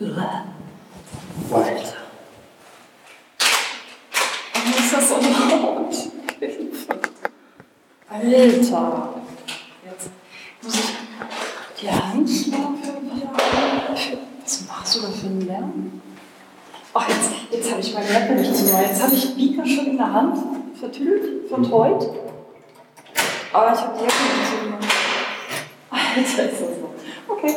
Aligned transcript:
Alter. 0.00 0.44
Warum 1.48 1.76
ist 4.76 4.92
das 4.92 5.08
so 5.08 5.14
laut? 5.14 5.94
Alter. 8.10 9.14
Jetzt 9.84 10.10
muss 10.62 10.74
ich 10.74 10.94
die 11.80 11.90
Hand 11.90 12.28
für 12.28 12.50
wieder. 13.02 13.30
Was 14.42 14.66
machst 14.66 14.96
du 14.96 15.00
da 15.02 15.08
für 15.08 15.26
einen 15.26 15.46
Lärm? 15.46 16.02
Ach, 16.92 17.08
jetzt, 17.08 17.30
jetzt 17.52 17.70
habe 17.70 17.80
ich 17.80 17.94
meine 17.94 18.12
Mappe 18.12 18.34
nicht 18.34 18.56
zu 18.56 18.64
Jetzt 18.64 19.00
habe 19.00 19.14
ich 19.14 19.36
Beaker 19.36 19.64
schon 19.64 19.86
in 19.86 19.96
der 19.96 20.12
Hand, 20.12 20.38
vertüdelt, 20.78 21.48
vertreut. 21.48 22.10
Aber 23.52 23.72
ich 23.72 23.80
habe 23.80 23.98
die 23.98 24.04
Jacke 24.04 24.22
nicht 24.24 24.50
zu 24.50 24.64
gemacht. 24.64 24.84
Alter, 25.90 26.20
ist 26.20 26.38
das 26.38 26.58
so. 26.58 26.90
Okay. 27.28 27.54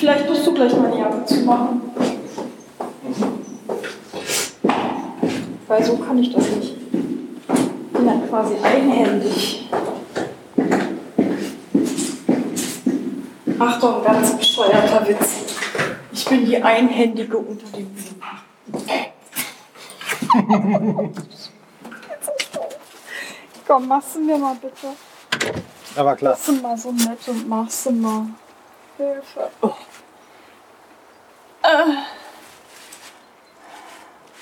Vielleicht 0.00 0.28
musst 0.30 0.46
du 0.46 0.54
gleich 0.54 0.74
mal 0.74 0.90
die 0.90 0.98
Jacke 0.98 1.24
zumachen. 1.26 1.82
Weil 5.70 5.84
so 5.84 5.96
kann 5.98 6.18
ich 6.18 6.34
das 6.34 6.48
nicht. 6.48 6.74
Ich 6.74 7.92
bin 7.92 8.04
dann 8.04 8.28
quasi 8.28 8.56
eigenhändig. 8.60 9.70
Achtung, 13.56 14.02
ganz 14.02 14.36
bescheuerter 14.36 15.06
Witz. 15.06 15.36
Ich 16.10 16.24
bin 16.24 16.44
die 16.44 16.60
Einhändige 16.60 17.38
unter 17.38 17.66
den 17.68 17.96
Sieben. 17.96 18.20
Komm, 23.64 23.86
machst 23.86 24.16
du 24.16 24.20
mir 24.22 24.38
mal 24.38 24.56
bitte. 24.56 24.88
Aber 25.94 26.16
klar. 26.16 26.34
Bist 26.34 26.48
du 26.48 26.52
mal 26.54 26.76
so 26.76 26.90
nett 26.90 27.28
und 27.28 27.48
machst 27.48 27.86
du 27.86 27.92
mal. 27.92 28.26
Hilfe. 28.96 29.50
Oh. 29.60 29.68
Äh. 31.62 31.94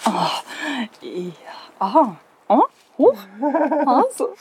Oh. 0.06 0.30
Ja. 1.00 1.32
Aha. 1.78 2.16
Oh. 2.48 2.62
Hoch. 2.98 3.16
Also. 3.86 4.34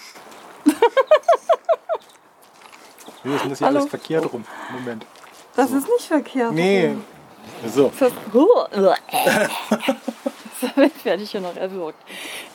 Wie 3.23 3.33
ist 3.33 3.43
denn 3.43 3.49
das 3.49 3.59
hier 3.59 3.67
Hallo? 3.67 3.79
alles 3.79 3.89
verkehrt 3.89 4.31
rum? 4.31 4.45
Moment. 4.71 5.05
Das 5.55 5.71
ist 5.71 5.87
nicht 5.87 6.05
verkehrt. 6.07 6.53
Nee. 6.53 6.95
So. 7.65 7.89
Ver 7.89 8.11
Damit 10.75 11.05
werde 11.05 11.23
ich 11.23 11.31
hier 11.31 11.41
noch 11.41 11.55
erwürgt. 11.55 11.99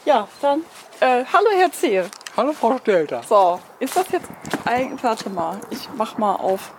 Ja, 0.04 0.28
dann. 0.40 0.64
Äh, 1.00 1.24
hallo 1.32 1.48
Herr 1.56 1.72
Zehe. 1.72 2.08
Hallo 2.36 2.52
Frau 2.52 2.78
Stelter. 2.78 3.22
So, 3.28 3.60
ist 3.78 3.96
das 3.96 4.10
jetzt 4.10 4.28
ein. 4.64 4.98
Warte 5.02 5.30
mal, 5.30 5.60
ich 5.70 5.88
mach 5.96 6.18
mal 6.18 6.36
auf 6.36 6.72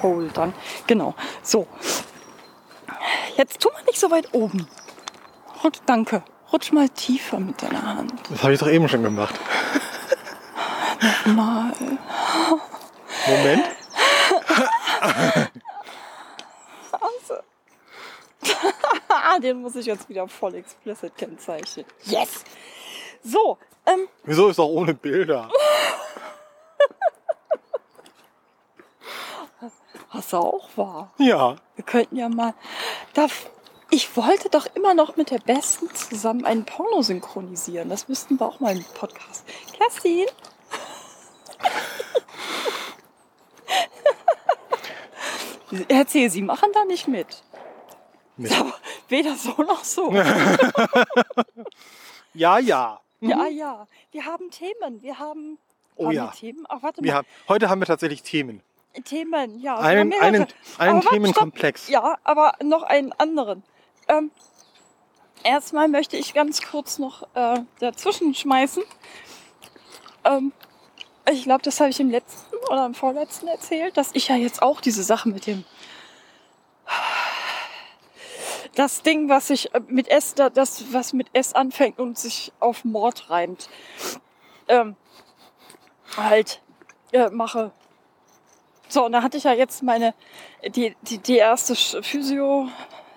Pole 0.00 0.28
dann. 0.32 0.54
Genau. 0.86 1.14
So. 1.42 1.66
Jetzt 3.36 3.60
tu 3.60 3.70
mal 3.70 3.82
nicht 3.84 4.00
so 4.00 4.10
weit 4.10 4.32
oben. 4.32 4.66
Rutsch, 5.66 5.80
danke. 5.84 6.22
Rutsch 6.52 6.70
mal 6.70 6.88
tiefer 6.88 7.40
mit 7.40 7.60
deiner 7.60 7.82
Hand. 7.82 8.12
Das 8.30 8.40
habe 8.44 8.54
ich 8.54 8.60
doch 8.60 8.68
eben 8.68 8.88
schon 8.88 9.02
gemacht. 9.02 9.34
Mal. 11.24 11.72
Moment. 13.26 13.64
Also. 16.92 17.34
Den 19.42 19.60
muss 19.60 19.74
ich 19.74 19.86
jetzt 19.86 20.08
wieder 20.08 20.28
voll 20.28 20.54
explicit 20.54 21.16
kennzeichnen. 21.16 21.84
Yes! 22.04 22.44
So, 23.24 23.58
ähm, 23.86 24.06
Wieso 24.22 24.46
ist 24.46 24.60
doch 24.60 24.68
ohne 24.68 24.94
Bilder? 24.94 25.50
was 30.12 30.32
auch 30.32 30.68
war. 30.76 31.10
Ja. 31.18 31.56
Wir 31.74 31.84
könnten 31.84 32.14
ja 32.16 32.28
mal. 32.28 32.54
Da, 33.14 33.26
ich 33.90 34.16
wollte 34.16 34.48
doch 34.50 34.66
immer 34.74 34.94
noch 34.94 35.16
mit 35.16 35.30
der 35.30 35.38
Besten 35.38 35.88
zusammen 35.94 36.44
einen 36.44 36.64
Porno 36.64 37.02
synchronisieren. 37.02 37.88
Das 37.88 38.08
müssten 38.08 38.38
wir 38.38 38.46
auch 38.46 38.60
mal 38.60 38.76
im 38.76 38.84
Podcast. 38.84 39.44
Kerstin? 39.76 40.26
Erzähl, 45.88 46.30
Sie 46.30 46.42
machen 46.42 46.70
da 46.72 46.84
nicht 46.84 47.08
mit. 47.08 47.42
Mit. 48.36 48.52
Aber 48.58 48.74
weder 49.08 49.34
so 49.36 49.54
noch 49.62 49.82
so. 49.84 50.12
Ja, 52.36 52.58
ja. 52.58 53.00
Ja, 53.20 53.46
ja. 53.46 53.86
Wir 54.12 54.26
haben 54.26 54.50
Themen. 54.50 55.00
Wir 55.00 55.18
haben. 55.18 55.58
Oh 55.96 56.06
haben 56.06 56.12
ja. 56.12 56.26
Themen? 56.28 56.66
Ach, 56.68 56.82
warte 56.82 57.02
Wir 57.02 57.12
mal. 57.12 57.18
haben, 57.18 57.26
heute 57.48 57.70
haben 57.70 57.80
wir 57.80 57.86
tatsächlich 57.86 58.22
Themen. 58.22 58.62
Themen, 59.04 59.58
ja. 59.58 59.78
Einen, 59.78 60.12
einen, 60.20 60.46
einen 60.78 60.98
Aber 60.98 61.08
Themenkomplex. 61.08 61.88
Ja, 61.88 62.18
aber 62.24 62.52
noch 62.62 62.82
einen 62.82 63.12
anderen. 63.12 63.62
Ähm, 64.08 64.30
erstmal 65.42 65.88
möchte 65.88 66.16
ich 66.16 66.34
ganz 66.34 66.62
kurz 66.62 66.98
noch 66.98 67.22
äh, 67.34 67.60
dazwischen 67.80 68.34
schmeißen. 68.34 68.82
Ähm, 70.24 70.52
ich 71.30 71.44
glaube, 71.44 71.62
das 71.62 71.80
habe 71.80 71.90
ich 71.90 71.98
im 72.00 72.10
letzten 72.10 72.54
oder 72.70 72.86
im 72.86 72.94
vorletzten 72.94 73.48
erzählt, 73.48 73.96
dass 73.96 74.10
ich 74.12 74.28
ja 74.28 74.36
jetzt 74.36 74.62
auch 74.62 74.80
diese 74.80 75.02
Sache 75.02 75.28
mit 75.28 75.46
dem 75.46 75.64
das 78.76 79.02
Ding, 79.02 79.28
was 79.28 79.48
sich 79.48 79.74
äh, 79.74 79.80
mit 79.88 80.08
S, 80.08 80.34
da- 80.34 80.50
das 80.50 80.92
was 80.92 81.12
mit 81.12 81.28
S 81.32 81.54
anfängt 81.54 81.98
und 81.98 82.18
sich 82.18 82.52
auf 82.60 82.84
Mord 82.84 83.30
reimt, 83.30 83.68
ähm, 84.68 84.96
halt 86.16 86.60
äh, 87.12 87.30
mache. 87.30 87.72
So, 88.88 89.06
und 89.06 89.12
da 89.12 89.22
hatte 89.22 89.36
ich 89.38 89.44
ja 89.44 89.52
jetzt 89.52 89.82
meine, 89.82 90.14
die, 90.68 90.94
die, 91.02 91.18
die 91.18 91.36
erste 91.38 91.72
Sch- 91.74 92.02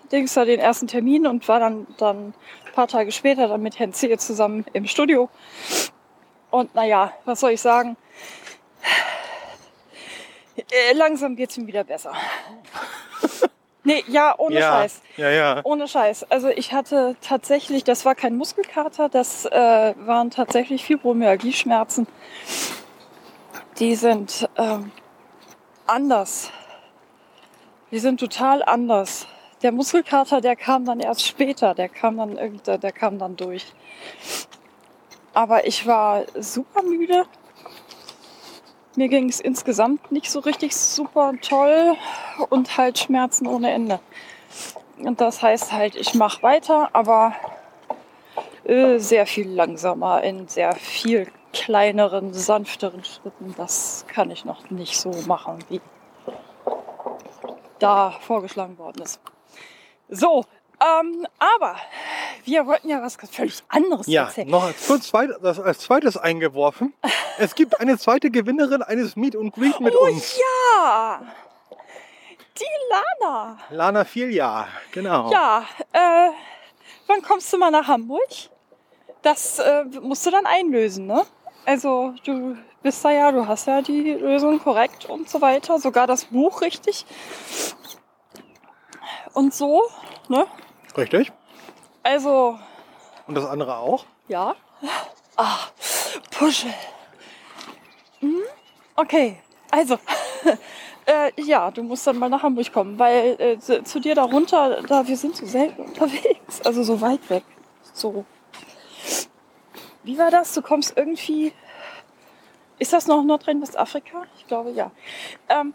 Physio-Dings, 0.09 0.33
da 0.33 0.45
den 0.45 0.59
ersten 0.59 0.87
Termin 0.87 1.27
und 1.27 1.47
war 1.47 1.59
dann, 1.59 1.87
dann 1.97 2.33
ein 2.65 2.73
paar 2.73 2.87
Tage 2.87 3.11
später 3.11 3.47
dann 3.47 3.61
mit 3.61 3.79
Herrn 3.79 3.93
Zehe 3.93 4.17
zusammen 4.17 4.65
im 4.73 4.85
Studio. 4.85 5.29
Und 6.51 6.73
naja, 6.75 7.13
was 7.25 7.39
soll 7.39 7.51
ich 7.51 7.61
sagen? 7.61 7.95
Äh, 10.57 10.93
langsam 10.93 11.35
geht's 11.35 11.57
ihm 11.57 11.67
wieder 11.67 11.83
besser. 11.83 12.13
nee, 13.83 14.03
ja, 14.07 14.35
ohne 14.37 14.59
ja. 14.59 14.71
Scheiß. 14.71 15.01
Ja, 15.17 15.29
ja. 15.29 15.61
Ohne 15.63 15.87
Scheiß. 15.87 16.29
Also 16.31 16.49
ich 16.49 16.73
hatte 16.73 17.15
tatsächlich, 17.21 17.83
das 17.83 18.05
war 18.05 18.15
kein 18.15 18.35
Muskelkater, 18.35 19.09
das 19.09 19.45
äh, 19.45 19.93
waren 19.97 20.31
tatsächlich 20.31 20.83
Fibromyalgie-Schmerzen. 20.83 22.07
Die 23.77 23.95
sind 23.95 24.49
ähm, 24.57 24.91
anders. 25.87 26.51
Die 27.91 27.99
sind 27.99 28.19
total 28.19 28.61
anders. 28.63 29.27
Der 29.61 29.73
Muskelkater, 29.73 30.39
der 30.39 30.55
kam 30.55 30.85
dann 30.85 31.01
erst 31.01 31.25
später, 31.25 31.73
der 31.73 31.89
kam 31.89 32.17
dann 32.17 32.37
irgendwie, 32.37 32.77
der 32.77 32.91
kam 32.91 33.19
dann 33.19 33.35
durch. 33.35 33.65
Aber 35.33 35.67
ich 35.67 35.85
war 35.85 36.23
super 36.39 36.81
müde. 36.81 37.25
Mir 38.95 39.09
ging 39.09 39.29
es 39.29 39.39
insgesamt 39.39 40.11
nicht 40.11 40.31
so 40.31 40.39
richtig 40.39 40.75
super 40.75 41.33
toll 41.41 41.95
und 42.49 42.77
halt 42.77 42.99
Schmerzen 42.99 43.47
ohne 43.47 43.71
Ende. 43.71 43.99
Und 44.97 45.21
das 45.21 45.41
heißt 45.41 45.71
halt, 45.71 45.95
ich 45.95 46.13
mache 46.13 46.41
weiter, 46.41 46.89
aber 46.93 47.33
äh, 48.63 48.97
sehr 48.97 49.25
viel 49.25 49.49
langsamer, 49.49 50.23
in 50.23 50.47
sehr 50.47 50.73
viel 50.75 51.27
kleineren, 51.53 52.33
sanfteren 52.33 53.03
Schritten. 53.03 53.53
Das 53.57 54.05
kann 54.07 54.31
ich 54.31 54.45
noch 54.45 54.69
nicht 54.69 54.99
so 54.99 55.11
machen, 55.27 55.59
wie 55.69 55.81
da 57.79 58.11
vorgeschlagen 58.11 58.77
worden 58.77 59.01
ist. 59.01 59.19
So, 60.09 60.45
ähm, 60.81 61.27
aber 61.37 61.75
wir 62.45 62.65
wollten 62.65 62.89
ja 62.89 63.01
was 63.01 63.17
völlig 63.31 63.61
anderes 63.67 64.07
Ja, 64.07 64.25
erzählen. 64.25 64.49
noch 64.49 64.63
als, 64.63 64.87
zweit, 65.07 65.29
als 65.43 65.79
zweites 65.79 66.17
eingeworfen. 66.17 66.93
Es 67.37 67.53
gibt 67.55 67.79
eine 67.79 67.97
zweite 67.97 68.31
Gewinnerin 68.31 68.81
eines 68.81 69.15
Meet 69.15 69.35
und 69.35 69.53
Greet 69.53 69.79
mit 69.79 69.95
oh 69.95 70.05
uns. 70.05 70.37
ja! 70.37 71.21
Die 72.57 72.65
Lana. 73.21 73.57
Lana 73.69 74.03
Filia, 74.03 74.67
genau. 74.91 75.31
Ja, 75.31 75.63
äh, 75.93 76.29
wann 77.07 77.21
kommst 77.21 77.51
du 77.53 77.57
mal 77.57 77.71
nach 77.71 77.87
Hamburg? 77.87 78.27
Das 79.21 79.59
äh, 79.59 79.83
musst 80.01 80.25
du 80.25 80.31
dann 80.31 80.45
einlösen, 80.45 81.07
ne? 81.07 81.25
Also 81.65 82.13
du 82.25 82.57
bist 82.81 83.03
da 83.03 83.11
ja, 83.11 83.31
du 83.31 83.47
hast 83.47 83.67
ja 83.67 83.81
die 83.81 84.13
Lösung 84.13 84.59
korrekt 84.59 85.05
und 85.05 85.29
so 85.29 85.41
weiter, 85.41 85.79
sogar 85.79 86.07
das 86.07 86.25
Buch 86.25 86.61
richtig. 86.61 87.05
Und 89.39 89.53
so, 89.53 89.83
ne? 90.27 90.47
Richtig. 90.97 91.31
Also, 92.03 92.59
Und 93.25 93.35
das 93.35 93.45
andere 93.45 93.77
auch? 93.77 94.03
ja. 94.27 94.53
Ah, 95.37 95.59
Puschel. 96.31 96.73
Hm? 98.19 98.41
Okay, 98.97 99.37
also, 99.71 99.97
äh, 101.05 101.31
ja, 101.41 101.71
du 101.71 101.83
musst 101.83 102.05
dann 102.05 102.17
mal 102.19 102.27
nach 102.27 102.43
Hamburg 102.43 102.73
kommen, 102.73 102.99
weil 102.99 103.39
äh, 103.39 103.57
zu, 103.59 103.81
zu 103.83 104.01
dir 104.01 104.13
darunter, 104.13 104.81
da 104.81 105.07
wir 105.07 105.15
sind 105.15 105.37
so 105.37 105.45
selten 105.45 105.83
unterwegs, 105.83 106.59
also 106.65 106.83
so 106.83 106.99
weit 106.99 107.29
weg. 107.29 107.45
So. 107.93 108.25
Wie 110.03 110.17
war 110.17 110.31
das? 110.31 110.53
Du 110.53 110.61
kommst 110.61 110.97
irgendwie 110.97 111.53
Ist 112.77 112.91
das 112.91 113.07
noch 113.07 113.23
Nordrhein-Westafrika? 113.23 114.25
Ich 114.37 114.47
glaube 114.47 114.71
ja. 114.71 114.91
Ähm, 115.47 115.73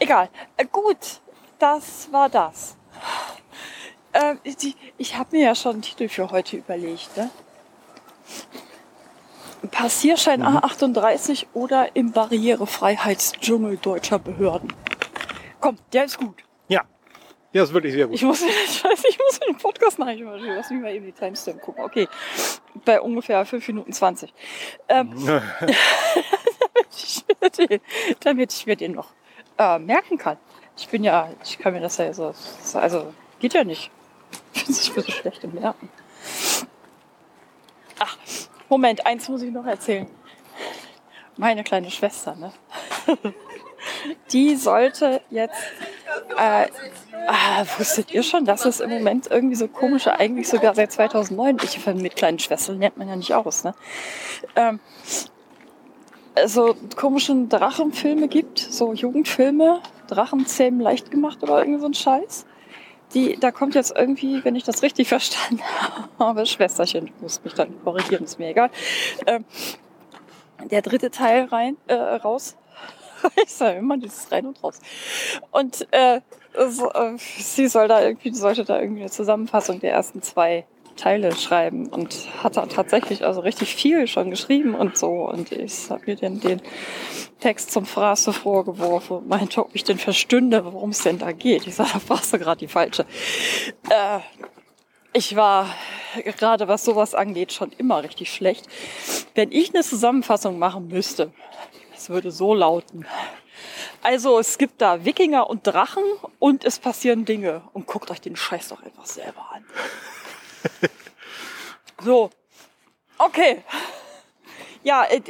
egal. 0.00 0.28
Äh, 0.56 0.66
gut, 0.66 1.20
das 1.60 2.10
war 2.10 2.28
das. 2.28 2.76
Ähm, 4.12 4.38
die, 4.44 4.76
ich 4.96 5.16
habe 5.16 5.36
mir 5.36 5.44
ja 5.46 5.54
schon 5.54 5.72
einen 5.72 5.82
Titel 5.82 6.08
für 6.08 6.30
heute 6.30 6.56
überlegt. 6.56 7.16
Ne? 7.16 7.30
Passierschein 9.70 10.40
Mhm. 10.40 10.58
A38 10.58 11.46
oder 11.52 11.94
im 11.96 12.12
Barrierefreiheitsdschungel 12.12 13.78
deutscher 13.78 14.18
Behörden. 14.18 14.72
Komm, 15.60 15.78
der 15.92 16.04
ist 16.04 16.18
gut. 16.18 16.44
Ja. 16.68 16.82
Ja, 17.52 17.62
ist 17.62 17.72
wirklich 17.72 17.92
sehr 17.94 18.06
gut. 18.06 18.14
Ich 18.14 18.22
muss, 18.22 18.42
ich 18.42 18.48
weiß, 18.84 19.02
ich 19.08 19.18
muss 19.18 19.40
den 19.40 19.56
Podcast 19.56 19.98
nachher 19.98 20.24
mal, 20.24 20.40
lass 20.40 20.70
mich 20.70 20.80
mal 20.80 20.92
eben 20.92 21.06
die 21.06 21.12
Timestamp 21.12 21.60
gucken. 21.60 21.84
Okay, 21.84 22.08
bei 22.84 23.00
ungefähr 23.00 23.44
5 23.44 23.66
Minuten 23.68 23.92
20. 23.92 24.32
Ähm, 24.88 25.14
damit, 25.60 25.76
ich 26.90 27.24
mir 27.40 27.50
den, 27.50 27.80
damit 28.20 28.52
ich 28.52 28.66
mir 28.66 28.76
den 28.76 28.92
noch 28.92 29.12
äh, 29.58 29.78
merken 29.78 30.18
kann. 30.18 30.36
Ich 30.76 30.88
bin 30.88 31.04
ja, 31.04 31.30
ich 31.44 31.58
kann 31.58 31.72
mir 31.72 31.80
das 31.80 31.96
ja 31.98 32.12
so, 32.12 32.34
also 32.74 33.12
geht 33.38 33.54
ja 33.54 33.64
nicht. 33.64 33.90
Ich 34.52 34.92
bin 34.92 35.02
so 35.02 35.02
schlecht 35.02 35.44
im 35.44 35.54
Merken. 35.54 35.88
Ach, 37.98 38.16
Moment, 38.68 39.06
eins 39.06 39.28
muss 39.28 39.42
ich 39.42 39.52
noch 39.52 39.66
erzählen. 39.66 40.06
Meine 41.36 41.64
kleine 41.64 41.90
Schwester, 41.90 42.34
ne? 42.36 42.52
Die 44.32 44.56
sollte 44.56 45.20
jetzt 45.30 45.60
äh, 46.36 46.68
Ah, 47.26 47.64
wusstet 47.78 48.12
ihr 48.12 48.22
schon, 48.22 48.44
dass 48.44 48.64
es 48.64 48.80
im 48.80 48.90
Moment 48.90 49.28
irgendwie 49.30 49.54
so 49.54 49.66
komische, 49.66 50.18
eigentlich 50.18 50.48
sogar 50.48 50.74
seit 50.74 50.92
2009, 50.92 51.56
ich 51.62 51.86
mit 51.86 52.16
kleinen 52.16 52.38
Schwestern 52.38 52.80
lernt 52.80 52.98
man 52.98 53.08
ja 53.08 53.16
nicht 53.16 53.32
aus, 53.32 53.64
ne? 53.64 53.74
Ähm, 54.56 54.80
so 56.44 56.76
komischen 56.96 57.48
Drachenfilme 57.48 58.28
gibt, 58.28 58.58
so 58.58 58.92
Jugendfilme, 58.92 59.80
Drachenzähmen 60.06 60.80
leicht 60.80 61.10
gemacht 61.10 61.42
oder 61.42 61.58
irgendwie 61.58 61.80
so 61.80 61.86
ein 61.86 61.94
Scheiß. 61.94 62.46
Die, 63.14 63.38
da 63.38 63.52
kommt 63.52 63.74
jetzt 63.74 63.94
irgendwie, 63.96 64.44
wenn 64.44 64.56
ich 64.56 64.64
das 64.64 64.82
richtig 64.82 65.08
verstanden 65.08 65.60
habe, 66.18 66.46
Schwesterchen, 66.46 67.06
du 67.06 67.12
musst 67.20 67.44
mich 67.44 67.54
dann 67.54 67.82
korrigieren, 67.84 68.24
ist 68.24 68.38
mir 68.38 68.48
egal, 68.48 68.70
ähm, 69.26 69.44
der 70.70 70.82
dritte 70.82 71.10
Teil 71.10 71.44
rein, 71.44 71.76
äh, 71.86 71.94
raus. 71.94 72.56
ich 73.42 73.52
sage 73.52 73.78
immer 73.78 73.96
dieses 73.96 74.30
rein 74.30 74.46
und 74.46 74.62
raus. 74.62 74.80
Und 75.50 75.86
äh, 75.92 76.20
so, 76.68 76.90
äh, 76.92 77.16
sie 77.16 77.68
soll 77.68 77.88
da 77.88 78.02
irgendwie, 78.02 78.32
sollte 78.34 78.64
da 78.64 78.80
irgendwie 78.80 79.02
eine 79.02 79.10
Zusammenfassung 79.10 79.80
der 79.80 79.92
ersten 79.92 80.22
zwei 80.22 80.66
Teile 80.96 81.34
schreiben 81.36 81.88
und 81.88 82.28
hat 82.42 82.54
tatsächlich 82.54 83.24
also 83.24 83.40
richtig 83.40 83.74
viel 83.74 84.06
schon 84.06 84.30
geschrieben 84.30 84.74
und 84.74 84.96
so. 84.96 85.28
Und 85.28 85.52
ich 85.52 85.90
habe 85.90 86.02
mir 86.06 86.16
den, 86.16 86.40
den 86.40 86.62
Text 87.40 87.72
zum 87.72 87.84
so 87.84 88.32
vorgeworfen 88.32 89.18
und 89.18 89.28
meinte, 89.28 89.60
ob 89.60 89.74
ich 89.74 89.84
denn 89.84 89.98
verstünde, 89.98 90.64
worum 90.64 90.90
es 90.90 91.02
denn 91.02 91.18
da 91.18 91.32
geht. 91.32 91.66
Ich 91.66 91.74
sage, 91.74 91.90
da 91.94 92.00
warst 92.08 92.32
du 92.32 92.38
gerade 92.38 92.58
die 92.58 92.68
falsche. 92.68 93.06
Äh, 93.90 94.20
ich 95.12 95.36
war 95.36 95.68
gerade 96.22 96.68
was 96.68 96.84
sowas 96.84 97.14
angeht 97.14 97.52
schon 97.52 97.72
immer 97.72 98.02
richtig 98.02 98.32
schlecht. 98.32 98.66
Wenn 99.34 99.52
ich 99.52 99.74
eine 99.74 99.82
Zusammenfassung 99.82 100.58
machen 100.58 100.88
müsste, 100.88 101.32
es 101.94 102.08
würde 102.08 102.30
so 102.30 102.54
lauten. 102.54 103.06
Also 104.02 104.38
es 104.38 104.58
gibt 104.58 104.82
da 104.82 105.04
Wikinger 105.04 105.48
und 105.48 105.66
Drachen 105.66 106.04
und 106.38 106.64
es 106.64 106.78
passieren 106.78 107.24
Dinge. 107.24 107.62
Und 107.72 107.86
guckt 107.86 108.10
euch 108.10 108.20
den 108.20 108.36
Scheiß 108.36 108.68
doch 108.68 108.82
einfach 108.82 109.06
selber 109.06 109.46
an. 109.52 109.64
So, 112.04 112.30
okay. 113.18 113.62
Ja, 114.82 115.04
äh, 115.04 115.22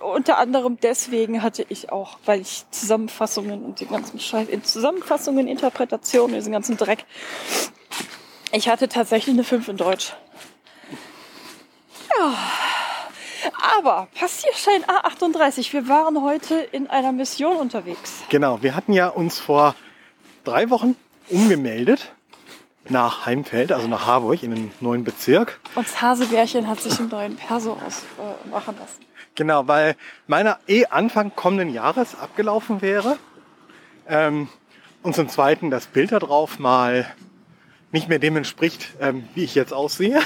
unter 0.00 0.36
anderem 0.36 0.78
deswegen 0.78 1.42
hatte 1.42 1.64
ich 1.70 1.90
auch, 1.90 2.18
weil 2.26 2.42
ich 2.42 2.66
Zusammenfassungen 2.70 3.64
und 3.64 3.80
den 3.80 3.88
ganzen 3.88 4.20
Scheiß, 4.20 4.48
in 4.48 4.62
Zusammenfassungen, 4.62 5.48
Interpretationen, 5.48 6.34
diesen 6.34 6.52
ganzen 6.52 6.76
Dreck. 6.76 7.06
Ich 8.52 8.68
hatte 8.68 8.88
tatsächlich 8.88 9.34
eine 9.34 9.44
5 9.44 9.68
in 9.68 9.76
Deutsch. 9.78 10.12
Ja. 12.18 12.34
Aber 13.78 14.08
Passierschein 14.14 14.84
A38, 14.84 15.72
wir 15.72 15.88
waren 15.88 16.20
heute 16.20 16.56
in 16.56 16.88
einer 16.88 17.12
Mission 17.12 17.56
unterwegs. 17.56 18.12
Genau, 18.28 18.62
wir 18.62 18.74
hatten 18.74 18.92
ja 18.92 19.08
uns 19.08 19.38
vor 19.38 19.74
drei 20.44 20.68
Wochen 20.68 20.96
umgemeldet 21.30 22.12
nach 22.90 23.26
Heimfeld, 23.26 23.72
also 23.72 23.88
nach 23.88 24.06
Harburg 24.06 24.42
in 24.42 24.54
den 24.54 24.70
neuen 24.80 25.04
Bezirk. 25.04 25.60
Und 25.74 25.86
das 25.86 26.00
Hasebärchen 26.00 26.66
hat 26.68 26.80
sich 26.80 26.98
im 26.98 27.08
neuen 27.08 27.36
Perso 27.36 27.72
ausmachen 27.72 28.74
äh, 28.76 28.80
lassen. 28.80 29.04
Genau, 29.34 29.68
weil 29.68 29.94
meiner 30.26 30.58
eh 30.66 30.86
Anfang 30.86 31.32
kommenden 31.34 31.72
Jahres 31.72 32.18
abgelaufen 32.18 32.82
wäre. 32.82 33.18
Ähm, 34.08 34.48
und 35.02 35.14
zum 35.14 35.28
Zweiten 35.28 35.70
das 35.70 35.86
Bild 35.86 36.12
da 36.12 36.18
drauf 36.18 36.58
mal 36.58 37.06
nicht 37.92 38.08
mehr 38.08 38.18
dem 38.18 38.36
entspricht, 38.36 38.88
ähm, 39.00 39.28
wie 39.34 39.44
ich 39.44 39.54
jetzt 39.54 39.72
aussehe. 39.72 40.20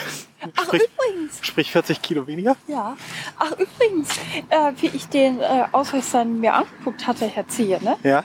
Ach, 0.56 0.64
sprich, 0.64 0.82
übrigens. 0.82 1.38
sprich 1.43 1.70
40 1.70 2.03
Kilo 2.03 2.26
weniger. 2.26 2.56
Ja. 2.67 2.97
Ach, 3.38 3.53
übrigens, 3.53 4.17
äh, 4.49 4.73
wie 4.81 4.88
ich 4.88 5.09
den 5.09 5.41
äh, 5.41 5.64
Ausweis 5.70 6.11
dann 6.11 6.41
mir 6.41 6.55
angeguckt 6.55 7.06
hatte, 7.06 7.26
Herr 7.26 7.47
Ziehe, 7.49 7.82
ne? 7.82 7.97
Ja. 8.03 8.25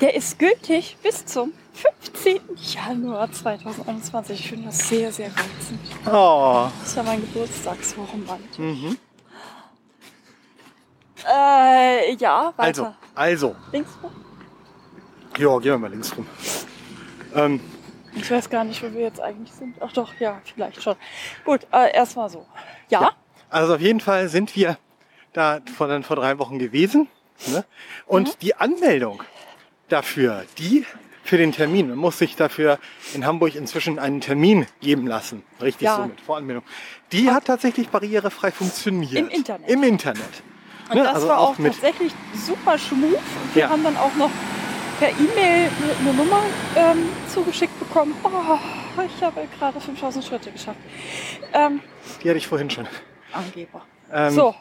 Der 0.00 0.14
ist 0.14 0.38
gültig 0.38 0.96
bis 1.02 1.24
zum 1.24 1.52
15. 1.72 2.40
Januar 2.56 3.30
2021. 3.32 4.40
Ich 4.40 4.48
finde 4.48 4.66
das 4.66 4.88
sehr, 4.88 5.12
sehr 5.12 5.28
reizend. 5.28 5.80
Oh. 6.06 6.68
Das 6.80 6.88
ist 6.90 6.96
ja 6.96 7.02
mein 7.02 7.20
Geburtstagswochenband. 7.20 8.58
Mhm. 8.58 8.98
Äh, 11.28 12.14
ja, 12.14 12.52
Also, 12.56 12.82
weiter. 12.84 12.96
also, 13.14 13.56
Links 13.72 13.90
rum? 14.02 14.10
ja, 15.38 15.58
gehen 15.58 15.72
wir 15.72 15.78
mal 15.78 15.90
links 15.90 16.16
rum. 16.16 16.26
Ähm, 17.34 17.60
Ich 18.14 18.30
weiß 18.30 18.48
gar 18.50 18.64
nicht, 18.64 18.82
wo 18.82 18.90
wir 18.92 19.02
jetzt 19.02 19.20
eigentlich 19.20 19.52
sind. 19.52 19.76
Ach 19.80 19.92
doch, 19.92 20.12
ja, 20.18 20.40
vielleicht 20.44 20.82
schon. 20.82 20.96
Gut, 21.44 21.66
äh, 21.72 21.94
erstmal 21.94 22.28
so. 22.30 22.46
Ja? 22.88 23.02
Ja. 23.02 23.10
Also 23.50 23.74
auf 23.74 23.80
jeden 23.80 24.00
Fall 24.00 24.28
sind 24.28 24.56
wir 24.56 24.78
da 25.32 25.60
vor, 25.76 25.86
dann 25.88 26.02
vor 26.02 26.16
drei 26.16 26.38
Wochen 26.38 26.58
gewesen. 26.58 27.08
Ne? 27.46 27.64
Und 28.06 28.28
Mhm. 28.28 28.32
die 28.42 28.54
Anmeldung 28.56 29.22
dafür, 29.88 30.44
die 30.58 30.84
für 31.30 31.38
den 31.38 31.52
Termin, 31.52 31.88
man 31.90 31.96
muss 31.98 32.18
sich 32.18 32.34
dafür 32.34 32.80
in 33.14 33.24
Hamburg 33.24 33.54
inzwischen 33.54 34.00
einen 34.00 34.20
Termin 34.20 34.66
geben 34.80 35.06
lassen. 35.06 35.44
Richtig 35.62 35.82
Ja. 35.82 35.94
so 35.98 36.06
mit 36.06 36.20
Voranmeldung. 36.20 36.64
Die 37.12 37.30
hat 37.30 37.44
tatsächlich 37.44 37.88
barrierefrei 37.88 38.50
funktioniert. 38.50 39.12
Im 39.14 39.28
Internet. 39.28 39.70
Im 39.70 39.82
Internet. 39.84 40.42
Und 40.88 40.96
Ne, 40.96 41.04
das 41.04 41.14
also 41.14 41.28
war 41.28 41.38
auch 41.38 41.56
mit- 41.58 41.72
tatsächlich 41.72 42.12
super 42.34 42.76
schmuf. 42.76 43.12
Und 43.14 43.54
wir 43.54 43.62
Ja. 43.62 43.68
haben 43.70 43.84
dann 43.84 43.96
auch 43.96 44.12
noch 44.16 44.30
per 44.98 45.10
E-Mail 45.10 45.70
eine, 45.70 45.96
eine 46.00 46.12
Nummer 46.14 46.42
ähm, 46.74 47.08
zugeschickt 47.32 47.78
bekommen. 47.78 48.12
Oh, 48.24 48.58
ich 49.06 49.22
habe 49.22 49.46
gerade 49.56 49.80
5000 49.80 50.24
Schritte 50.24 50.50
geschafft. 50.50 50.80
Ähm, 51.52 51.78
Die 52.24 52.28
hatte 52.28 52.38
ich 52.38 52.46
vorhin 52.48 52.68
schon. 52.70 52.88
Angeber. 53.32 53.82
Ähm, 54.12 54.30
so, 54.34 54.52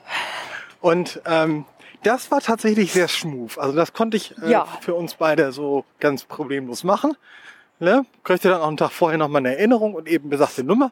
Und 0.82 1.20
ähm, 1.26 1.66
das 2.04 2.32
war 2.32 2.40
tatsächlich 2.42 2.94
sehr 2.94 3.08
smooth. 3.08 3.58
Also 3.58 3.76
das 3.76 3.94
konnte 3.94 4.18
ich 4.18 4.38
äh, 4.42 4.52
Ja. 4.52 4.66
für 4.82 4.96
uns 4.96 5.16
beide 5.16 5.52
so 5.52 5.86
ganz 6.00 6.24
problemlos 6.24 6.84
machen. 6.84 7.16
Ne? 7.80 8.06
Kriegte 8.24 8.50
dann 8.50 8.62
auch 8.62 8.68
einen 8.68 8.78
Tag 8.78 8.92
vorher 8.92 9.18
nochmal 9.18 9.40
eine 9.42 9.56
Erinnerung 9.58 9.94
und 9.96 10.08
eben 10.08 10.30
besagte 10.30 10.64
Nummer, 10.64 10.92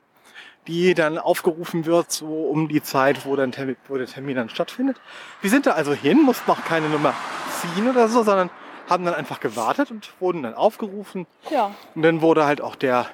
die 0.67 0.93
dann 0.93 1.17
aufgerufen 1.17 1.85
wird, 1.85 2.11
so 2.11 2.25
um 2.25 2.67
die 2.69 2.81
Zeit, 2.81 3.25
wo, 3.25 3.35
dann 3.35 3.51
Termin, 3.51 3.75
wo 3.87 3.97
der 3.97 4.07
Termin 4.07 4.35
dann 4.37 4.49
stattfindet. 4.49 4.97
Wir 5.41 5.49
sind 5.49 5.65
da 5.65 5.71
also 5.71 5.93
hin, 5.93 6.21
mussten 6.23 6.49
auch 6.51 6.63
keine 6.63 6.87
Nummer 6.89 7.13
ziehen 7.61 7.89
oder 7.89 8.07
so, 8.07 8.23
sondern 8.23 8.49
haben 8.89 9.03
dann 9.03 9.15
einfach 9.15 9.41
gewartet 9.41 9.91
und 9.91 10.09
wurden 10.21 10.43
dann 10.43 10.53
aufgerufen. 10.53 11.27
ja. 11.51 11.71
Und 11.95 12.03
dann 12.03 12.21
wurde 12.21 12.45
halt 12.45 12.61
auch 12.61 12.75
der, 12.75 13.07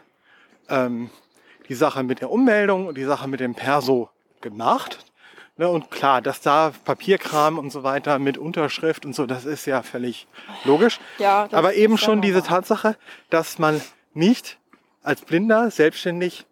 ähm, 0.69 1.09
die 1.67 1.73
Sache 1.75 2.03
mit 2.03 2.21
der 2.21 2.29
Ummeldung 2.29 2.85
und 2.87 2.95
die 2.97 3.05
Sache 3.05 3.27
mit 3.27 3.39
dem 3.39 3.55
Perso 3.55 4.09
gemacht. 4.41 4.99
Ne, 5.55 5.69
und 5.69 5.91
klar, 5.91 6.21
dass 6.21 6.41
da 6.41 6.71
Papierkram 6.83 7.59
und 7.59 7.69
so 7.69 7.83
weiter 7.83 8.17
mit 8.17 8.39
Unterschrift 8.39 9.05
und 9.05 9.13
so, 9.13 9.27
das 9.27 9.45
ist 9.45 9.67
ja 9.67 9.83
völlig 9.83 10.27
logisch. 10.63 10.99
Ja, 11.19 11.47
Aber 11.51 11.75
eben 11.75 11.99
schon 11.99 12.21
diese. 12.21 12.41
Tatsache, 12.41 12.97
dass 13.29 13.59
man 13.59 13.79
nicht 14.13 14.57
als 15.03 15.21
Blinder 15.21 15.69
selbstständig 15.69 16.45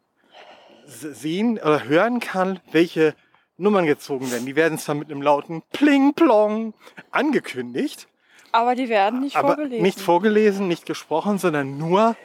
sehen 0.86 1.58
oder 1.58 1.86
hören 1.86 2.20
kann, 2.20 2.60
welche 2.72 3.16
Nummern 3.58 3.86
gezogen 3.88 4.32
werden. 4.32 4.46
Die 4.46 4.56
werden 4.56 4.78
zwar 4.78 4.96
mit 4.96 5.10
einem 5.12 5.22
lauten 5.22 5.64
Pling 5.72 6.14
Plong 6.14 6.74
angekündigt, 7.12 8.08
Aber 8.52 8.76
die 8.76 8.90
werden 8.90 9.22
nicht 9.22 9.36
aber 9.36 9.56
vorgelesen. 9.56 9.82
nicht 9.84 10.00
vorgelesen, 10.00 10.68
nicht 10.68 10.86
gesprochen, 10.86 11.38
sondern 11.40 11.78
nur 11.78 12.16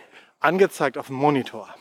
angezeigt 0.40 0.98
auf 0.98 1.06
dem 1.06 1.16
Monitor. 1.16 1.74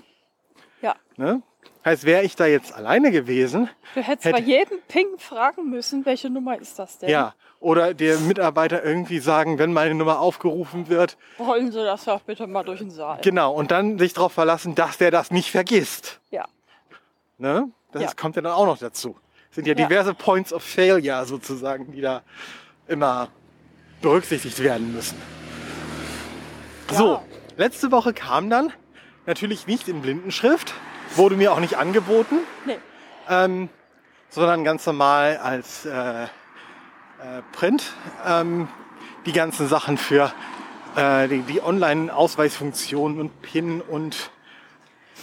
ja. 0.81 0.95
Ne? 1.17 1.41
Heißt, 1.85 2.03
wäre 2.03 2.23
ich 2.23 2.35
da 2.35 2.47
jetzt 2.47 2.73
alleine 2.73 3.11
gewesen, 3.11 3.69
Du 3.93 4.01
hättest 4.01 4.25
Hätte- 4.25 4.37
bei 4.37 4.41
jedem 4.41 4.79
Ping 4.87 5.05
fragen 5.19 5.69
müssen, 5.69 6.03
welche 6.05 6.29
Nummer 6.31 6.59
ist 6.59 6.79
das 6.79 6.97
denn? 6.97 7.09
ja, 7.09 7.35
oder 7.59 7.93
der 7.93 8.17
Mitarbeiter 8.19 8.83
irgendwie 8.83 9.19
sagen, 9.19 9.59
wenn 9.59 9.71
meine 9.71 9.93
Nummer 9.95 10.19
aufgerufen 10.19 10.89
wird, 10.89 11.15
Rollen 11.39 11.71
Sie 11.71 11.83
das 11.83 12.05
doch 12.05 12.21
bitte 12.21 12.47
mal 12.47 12.63
durch 12.63 12.79
den 12.79 12.89
Saal. 12.89 13.19
genau, 13.21 13.53
und 13.53 13.69
dann 13.71 13.99
sich 13.99 14.13
darauf 14.13 14.33
verlassen, 14.33 14.73
dass 14.75 14.97
der 14.97 15.11
das 15.11 15.29
nicht 15.31 15.51
vergisst. 15.51 16.19
ja. 16.31 16.45
Ne? 17.37 17.69
Das 17.91 18.01
Ja. 18.01 18.09
kommt 18.15 18.35
ja 18.37 18.41
dann 18.41 18.53
auch 18.53 18.65
noch 18.65 18.77
dazu. 18.77 19.17
Sind 19.51 19.67
ja, 19.67 19.73
Ja. 19.75 19.87
diverse 19.87 20.13
Points 20.13 20.51
of 20.53 20.63
Failure 20.63 21.25
sozusagen, 21.25 21.91
die 21.91 22.01
da 22.01 22.23
immer 22.87 23.29
berücksichtigt 24.01 24.61
werden 24.63 24.93
müssen. 24.93 25.17
So, 26.91 27.13
Ja. 27.13 27.21
letzte 27.57 27.91
Woche 27.91 28.13
kam 28.13 28.49
dann 28.49 28.71
natürlich 29.25 29.67
nicht 29.67 29.87
in 29.87 30.01
Blindenschrift, 30.01 30.73
wurde 31.17 31.35
mir 31.35 31.53
auch 31.53 31.59
nicht 31.59 31.77
angeboten, 31.77 32.39
Nee. 32.65 32.77
ähm, 33.29 33.69
sondern 34.29 34.63
ganz 34.63 34.85
normal 34.85 35.37
als 35.37 35.85
äh, 35.85 36.23
äh, 36.23 36.27
Print. 37.51 37.93
Ähm, 38.25 38.67
die 39.25 39.31
ganzen 39.31 39.67
Sachen 39.67 39.97
für 39.97 40.31
äh, 40.95 41.27
die, 41.27 41.41
die 41.41 41.61
Online-Ausweisfunktionen 41.61 43.19
und 43.19 43.41
PIN 43.41 43.81
und 43.81 44.29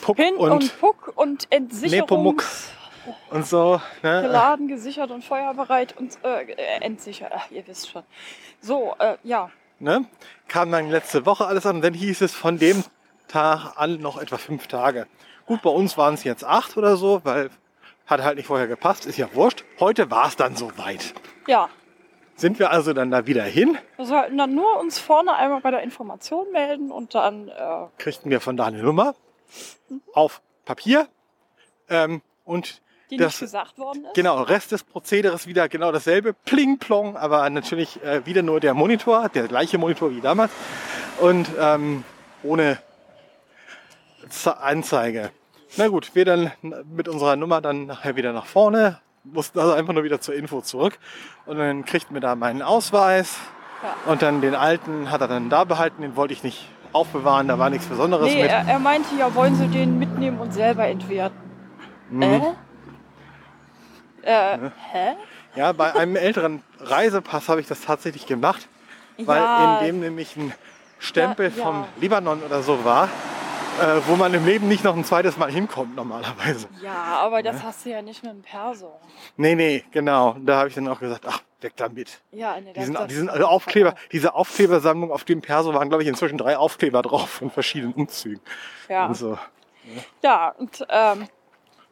Puck 0.00 0.16
Pin 0.16 0.34
und, 0.34 0.50
und, 0.50 0.80
Puck 0.80 1.12
und 1.14 1.48
Nepomuk. 1.50 2.42
Entsicherungs... 2.42 2.70
und 3.30 3.46
so. 3.46 3.80
Ne? 4.02 4.22
Geladen, 4.22 4.68
gesichert 4.68 5.10
und 5.10 5.24
feuerbereit 5.24 5.96
und 5.96 6.18
äh, 6.24 6.52
äh, 6.52 6.80
entsichert. 6.80 7.32
Ach, 7.34 7.50
ihr 7.50 7.66
wisst 7.66 7.90
schon. 7.90 8.02
So, 8.60 8.94
äh, 8.98 9.16
ja. 9.22 9.50
Ne? 9.78 10.06
Kam 10.48 10.70
dann 10.72 10.90
letzte 10.90 11.26
Woche 11.26 11.46
alles 11.46 11.66
an 11.66 11.76
und 11.76 11.82
dann 11.82 11.94
hieß 11.94 12.20
es 12.22 12.32
von 12.32 12.58
dem 12.58 12.84
Tag 13.28 13.74
an 13.76 14.00
noch 14.00 14.20
etwa 14.20 14.38
fünf 14.38 14.66
Tage. 14.66 15.06
Gut, 15.46 15.62
bei 15.62 15.70
uns 15.70 15.96
waren 15.98 16.14
es 16.14 16.24
jetzt 16.24 16.44
acht 16.44 16.76
oder 16.76 16.96
so, 16.96 17.20
weil 17.24 17.50
hat 18.06 18.22
halt 18.22 18.36
nicht 18.36 18.46
vorher 18.46 18.66
gepasst, 18.66 19.06
ist 19.06 19.16
ja 19.16 19.28
wurscht. 19.34 19.64
Heute 19.80 20.10
war 20.10 20.28
es 20.28 20.36
dann 20.36 20.56
soweit. 20.56 21.14
Ja. 21.46 21.68
Sind 22.34 22.58
wir 22.58 22.70
also 22.70 22.92
dann 22.92 23.10
da 23.10 23.26
wieder 23.26 23.44
hin, 23.44 23.76
Wir 23.96 24.06
sollten 24.06 24.36
dann 24.38 24.54
nur 24.54 24.80
uns 24.80 24.98
vorne 24.98 25.34
einmal 25.34 25.60
bei 25.60 25.70
der 25.70 25.82
Information 25.82 26.50
melden 26.50 26.90
und 26.90 27.14
dann, 27.14 27.48
äh, 27.48 27.52
kriegten 27.98 28.30
wir 28.30 28.40
von 28.40 28.56
da 28.56 28.64
eine 28.66 28.82
Nummer 28.82 29.14
auf 30.14 30.40
Papier 30.64 31.06
ähm, 31.88 32.22
und 32.44 32.80
die 33.10 33.18
Das- 33.18 33.32
nicht 33.34 33.40
gesagt 33.40 33.78
worden 33.78 34.06
ist. 34.06 34.14
genau, 34.14 34.40
Rest 34.42 34.72
des 34.72 34.82
Prozederes 34.82 35.46
wieder 35.46 35.68
genau 35.68 35.92
dasselbe, 35.92 36.32
pling 36.32 36.78
plong, 36.78 37.16
aber 37.16 37.48
natürlich 37.50 38.02
äh, 38.02 38.24
wieder 38.26 38.42
nur 38.42 38.58
der 38.60 38.72
Monitor, 38.74 39.28
der 39.28 39.46
gleiche 39.48 39.76
Monitor 39.78 40.10
wie 40.10 40.20
damals 40.22 40.50
und 41.20 41.48
ähm, 41.60 42.02
ohne 42.42 42.78
Anzeige. 44.60 45.30
Na 45.76 45.88
gut, 45.88 46.14
wir 46.14 46.24
dann 46.24 46.52
mit 46.94 47.08
unserer 47.08 47.36
Nummer 47.36 47.60
dann 47.60 47.86
nachher 47.86 48.14
wieder 48.16 48.32
nach 48.32 48.46
vorne, 48.46 48.98
mussten 49.24 49.58
also 49.58 49.72
einfach 49.72 49.92
nur 49.92 50.04
wieder 50.04 50.20
zur 50.20 50.34
Info 50.34 50.60
zurück 50.60 50.98
und 51.46 51.58
dann 51.58 51.84
kriegten 51.84 52.14
wir 52.14 52.20
da 52.20 52.34
meinen 52.34 52.60
Ausweis 52.62 53.38
Ja. 53.82 54.12
und 54.12 54.20
dann 54.22 54.40
den 54.40 54.54
alten 54.54 55.10
hat 55.10 55.20
er 55.22 55.28
dann 55.28 55.48
da 55.48 55.64
behalten, 55.64 56.02
den 56.02 56.14
wollte 56.16 56.34
ich 56.34 56.42
nicht 56.42 56.68
aufbewahren, 56.92 57.48
da 57.48 57.58
war 57.58 57.70
nichts 57.70 57.86
Besonderes 57.86 58.26
Nee, 58.26 58.42
mit. 58.42 58.50
er, 58.50 58.66
er 58.68 58.78
meinte 58.78 59.14
ja, 59.16 59.34
wollen 59.34 59.54
Sie 59.54 59.66
den 59.68 59.98
mitnehmen 59.98 60.38
und 60.40 60.52
selber 60.52 60.86
entwerten. 60.86 61.38
Mhm. 62.10 62.22
Äh? 64.22 64.54
Äh, 64.54 64.58
hä? 64.92 65.14
Ja, 65.56 65.72
bei 65.72 65.94
einem 65.94 66.16
älteren 66.16 66.62
Reisepass 66.80 67.48
habe 67.48 67.60
ich 67.60 67.66
das 67.66 67.80
tatsächlich 67.80 68.26
gemacht, 68.26 68.68
weil 69.18 69.38
ja, 69.40 69.78
in 69.78 69.86
dem 69.86 70.00
nämlich 70.00 70.36
ein 70.36 70.52
Stempel 70.98 71.50
ja. 71.56 71.62
vom 71.64 71.84
Libanon 72.00 72.42
oder 72.42 72.62
so 72.62 72.84
war, 72.84 73.08
äh, 73.80 74.00
wo 74.06 74.16
man 74.16 74.34
im 74.34 74.44
Leben 74.44 74.68
nicht 74.68 74.84
noch 74.84 74.96
ein 74.96 75.04
zweites 75.04 75.36
Mal 75.36 75.50
hinkommt 75.50 75.96
normalerweise. 75.96 76.68
ja, 76.82 76.92
aber 76.92 77.42
das 77.42 77.62
hast 77.62 77.84
du 77.84 77.90
ja 77.90 78.02
nicht 78.02 78.22
mit 78.22 78.32
dem 78.32 78.42
Perso. 78.42 78.92
Nee, 79.36 79.54
nee, 79.54 79.84
genau. 79.90 80.36
Da 80.40 80.58
habe 80.58 80.68
ich 80.68 80.74
dann 80.74 80.88
auch 80.88 81.00
gesagt, 81.00 81.24
ach, 81.26 81.40
weg 81.60 81.72
damit. 81.76 82.20
Ja, 82.32 82.60
nee, 82.60 82.72
Diesen, 82.72 82.96
diesen 83.08 83.30
Aufkleber, 83.30 83.94
diese 84.10 84.34
Aufklebersammlung 84.34 85.10
auf 85.12 85.24
dem 85.24 85.40
Perso 85.40 85.72
waren, 85.74 85.88
glaube 85.88 86.02
ich, 86.02 86.08
inzwischen 86.08 86.38
drei 86.38 86.56
Aufkleber 86.56 87.02
drauf 87.02 87.30
von 87.30 87.50
verschiedenen 87.50 87.94
Umzügen. 87.94 88.40
Ja, 88.88 89.06
Und, 89.06 89.14
so. 89.16 89.38
ja 90.22 90.54
und 90.58 90.84
ähm, 90.88 91.28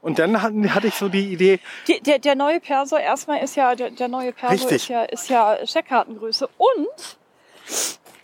und 0.03 0.19
dann 0.19 0.41
hatte 0.43 0.87
ich 0.87 0.95
so 0.95 1.11
die 1.11 1.31
Idee, 1.31 1.61
die, 1.87 2.01
der, 2.01 2.19
der 2.19 2.35
neue 2.35 2.59
Perso, 2.59 2.97
erstmal 2.97 3.43
ist 3.43 3.55
ja, 3.57 3.75
der, 3.75 3.91
der 3.91 4.09
neue 4.09 4.33
Perso 4.33 4.55
Richtig. 4.55 4.77
ist 4.83 4.89
ja, 4.89 5.03
ist 5.03 5.29
ja 5.29 5.59
Checkkartengröße 5.65 6.49
und 6.57 7.19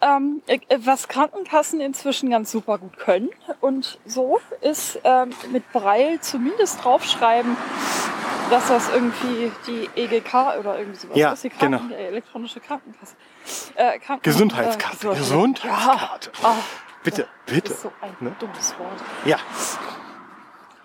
ähm, 0.01 0.43
äh, 0.47 0.59
was 0.79 1.09
Krankenkassen 1.09 1.81
inzwischen 1.81 2.31
ganz 2.31 2.51
super 2.51 2.79
gut 2.79 2.99
können 2.99 3.31
und 3.61 3.99
so 4.07 4.41
ist 4.61 4.99
ähm, 5.05 5.31
mit 5.53 5.71
Braille 5.73 6.21
zumindest 6.21 6.85
draufschreiben, 6.85 7.57
dass 8.51 8.69
das 8.69 8.89
irgendwie 8.91 9.51
die 9.67 9.89
EGK 9.97 10.59
oder 10.61 10.79
irgendwie 10.79 10.99
sowas 10.99 11.17
Ja, 11.17 11.33
ist, 11.33 11.45
die 11.45 11.51
Kranken, 11.51 11.89
genau. 11.89 11.95
äh, 12.01 12.07
elektronische 12.09 12.61
Krankenkasse. 12.61 13.15
Äh, 13.75 13.99
Kranken, 13.99 14.23
Gesundheitskarte, 14.23 15.09
Äh, 15.11 15.15
Gesundheitskarte. 15.17 16.31
Ja, 16.43 16.49
ah, 16.49 16.57
bitte, 17.03 17.29
das 17.47 17.55
bitte. 17.55 17.73
ist 17.73 17.83
so 17.83 17.93
ein 18.01 18.17
Ne? 18.21 18.37
dummes 18.39 18.75
Wort. 18.79 19.03
Ja. 19.25 19.39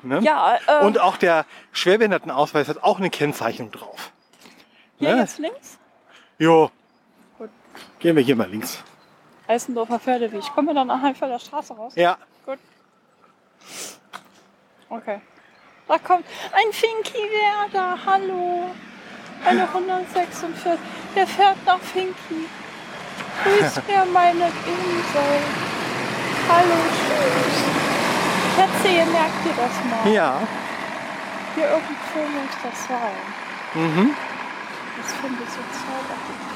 Ne? 0.03 0.19
Ja, 0.23 0.57
äh, 0.67 0.83
Und 0.85 0.99
auch 0.99 1.17
der 1.17 1.45
Schwerbehindertenausweis 1.73 2.67
hat 2.67 2.81
auch 2.83 2.97
eine 2.97 3.09
Kennzeichnung 3.11 3.69
drauf. 3.71 4.11
hier 4.97 5.13
ne? 5.15 5.21
jetzt 5.21 5.37
links, 5.37 5.77
Jo. 6.39 6.71
Gut. 7.37 7.49
Gehen 7.99 8.15
wir 8.15 8.23
hier 8.23 8.35
mal 8.35 8.49
links. 8.49 8.83
Eisendorfer 9.51 9.99
Pferdeweg. 9.99 10.43
Kommen 10.53 10.69
wir 10.69 10.73
dann 10.73 10.87
nach 10.87 11.01
Heimfelder 11.01 11.37
Straße 11.37 11.73
raus? 11.73 11.93
Ja. 11.95 12.17
Gut. 12.45 12.59
Okay. 14.89 15.19
Da 15.87 15.97
kommt 15.97 16.25
ein 16.53 16.71
Finky 16.71 17.17
Werder. 17.17 17.97
Hallo. 18.05 18.71
Eine 19.45 19.63
146. 19.63 20.79
Der 21.15 21.27
fährt 21.27 21.57
nach 21.65 21.79
Finky. 21.79 22.47
Grüß 23.43 23.81
mir 23.87 24.05
meine 24.13 24.45
Insel. 24.45 25.39
Hallo, 26.47 26.77
tschüss. 26.95 27.57
Schätze, 28.55 28.87
ihr 28.87 29.05
merkt 29.05 29.45
ihr 29.45 29.53
das 29.57 29.75
mal. 29.89 30.13
Ja. 30.13 30.39
Hier 31.55 31.69
irgendwo 31.71 32.19
muss 32.19 32.55
das 32.63 32.87
sein. 32.87 33.17
Mhm. 33.73 34.15
Das 34.97 35.13
finde 35.13 35.43
ich 35.43 35.49
so 35.49 35.61
zauberhaft. 35.73 36.50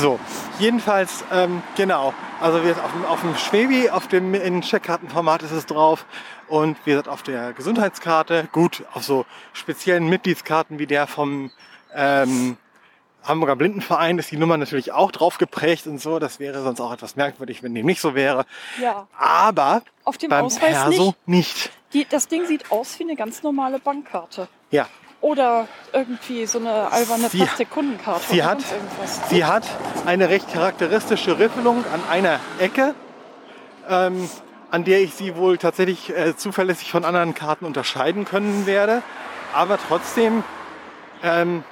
So, 0.00 0.20
jedenfalls, 0.60 1.24
ähm, 1.32 1.60
genau. 1.76 2.14
Also 2.40 2.62
wir 2.62 2.70
auf 2.84 2.92
dem, 2.92 3.04
auf 3.04 3.20
dem 3.20 3.36
Schwebi, 3.36 3.90
auf 3.90 4.06
dem 4.06 4.32
in 4.32 4.60
Checkkartenformat 4.60 5.42
ist 5.42 5.50
es 5.50 5.66
drauf. 5.66 6.06
Und 6.46 6.76
wie 6.84 6.90
gesagt, 6.90 7.08
auf 7.08 7.24
der 7.24 7.52
Gesundheitskarte, 7.52 8.48
gut, 8.52 8.84
auf 8.94 9.02
so 9.02 9.26
speziellen 9.52 10.08
Mitgliedskarten 10.08 10.78
wie 10.78 10.86
der 10.86 11.08
vom 11.08 11.50
ähm, 11.92 12.56
Hamburger 13.24 13.56
Blindenverein 13.56 14.20
ist 14.20 14.30
die 14.30 14.36
Nummer 14.36 14.56
natürlich 14.56 14.92
auch 14.92 15.10
drauf 15.10 15.38
geprägt 15.38 15.88
und 15.88 16.00
so. 16.00 16.20
Das 16.20 16.38
wäre 16.38 16.62
sonst 16.62 16.80
auch 16.80 16.92
etwas 16.92 17.16
merkwürdig, 17.16 17.64
wenn 17.64 17.74
dem 17.74 17.84
nicht 17.84 18.00
so 18.00 18.14
wäre. 18.14 18.46
Ja, 18.80 19.08
Aber 19.18 19.82
auf 20.04 20.16
dem 20.16 20.30
beim 20.30 20.44
Ausweis 20.44 20.74
Perso 20.74 21.14
nicht. 21.26 21.26
nicht. 21.26 21.70
Die, 21.92 22.06
das 22.08 22.28
Ding 22.28 22.46
sieht 22.46 22.70
aus 22.70 22.96
wie 23.00 23.02
eine 23.02 23.16
ganz 23.16 23.42
normale 23.42 23.80
Bankkarte. 23.80 24.46
Ja, 24.70 24.86
Oder 25.20 25.66
irgendwie 25.92 26.46
so 26.46 26.58
eine 26.58 26.92
alberne 26.92 27.28
Sie- 27.28 27.38
Plastikkundenkarte. 27.38 28.22
sie 28.30 28.44
hat-. 28.44 28.58
Sie 29.30 29.44
hat 29.44 29.64
eine 30.06 30.28
recht 30.28 30.52
charakteristische 30.52 31.38
Riffelung 31.38 31.84
an 31.92 32.00
einer 32.10 32.38
Ecke, 32.60 32.94
ähm, 33.88 34.28
an 34.70 34.84
der 34.84 35.00
ich 35.00 35.14
sie 35.14 35.34
wohl 35.34 35.58
tatsächlich 35.58 36.10
äh, 36.16 36.36
zuverlässig 36.36 36.90
von 36.92 37.04
anderen 37.04 37.34
Karten 37.34 37.64
unterscheiden 37.64 38.24
können 38.26 38.66
werde. 38.66 39.02
Aber 39.54 39.78
trotzdem 39.88 40.44
ähm, 41.24 41.64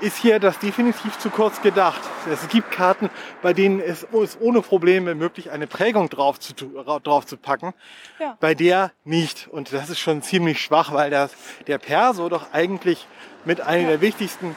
ist 0.00 0.16
hier 0.16 0.38
das 0.40 0.58
definitiv 0.58 1.18
zu 1.18 1.28
kurz 1.30 1.60
gedacht. 1.62 2.00
Es 2.30 2.48
gibt 2.48 2.70
Karten, 2.70 3.10
bei 3.42 3.52
denen 3.52 3.80
es 3.80 4.04
ist 4.04 4.38
ohne 4.40 4.60
Probleme 4.62 5.14
möglich, 5.14 5.50
eine 5.50 5.66
Prägung 5.66 6.08
drauf 6.08 6.38
zu, 6.38 6.54
drauf 6.54 7.26
zu 7.26 7.36
packen. 7.36 7.74
Ja. 8.18 8.36
Bei 8.40 8.54
der 8.54 8.92
nicht. 9.04 9.48
Und 9.50 9.72
das 9.72 9.90
ist 9.90 9.98
schon 9.98 10.22
ziemlich 10.22 10.60
schwach, 10.62 10.92
weil 10.92 11.10
das, 11.10 11.32
der 11.66 11.78
Perso 11.78 12.28
doch 12.28 12.52
eigentlich 12.52 13.06
mit 13.44 13.60
einer 13.60 13.82
Ja. 13.82 13.88
der 13.88 14.00
wichtigsten 14.00 14.54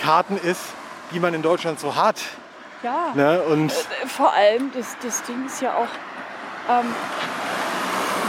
Karten 0.00 0.36
ist, 0.36 0.60
die 1.12 1.20
man 1.20 1.34
in 1.34 1.42
Deutschland 1.42 1.78
so 1.78 1.94
hat. 1.96 2.20
Ja. 2.82 3.12
Ne? 3.14 3.42
Und 3.42 3.70
Äh, 3.72 4.06
Vor 4.08 4.32
allem, 4.32 4.70
das, 4.74 4.96
das 5.02 5.22
Ding 5.24 5.46
ist 5.46 5.60
ja 5.60 5.74
auch, 5.74 5.88
ähm, 6.68 6.86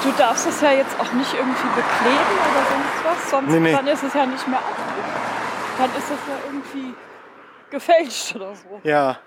du 0.03 0.11
darfst 0.17 0.45
es 0.47 0.61
ja 0.61 0.71
jetzt 0.71 0.99
auch 0.99 1.11
nicht 1.13 1.33
irgendwie 1.33 1.67
bekleben 1.75 2.37
oder 2.51 2.65
sonst 2.69 3.05
was, 3.23 3.29
sonst 3.31 3.49
Nee, 3.51 3.59
nee. 3.59 3.71
dann 3.71 3.87
ist 3.87 4.03
es 4.03 4.13
ja 4.13 4.25
nicht 4.25 4.47
mehr 4.47 4.59
aufgegeben. 4.59 5.20
Dann 5.77 5.89
ist 5.91 6.03
es 6.03 6.09
ja 6.27 6.37
irgendwie 6.45 6.93
gefälscht 7.69 8.35
oder 8.35 8.53
so. 8.55 8.79
ja, 8.83 9.17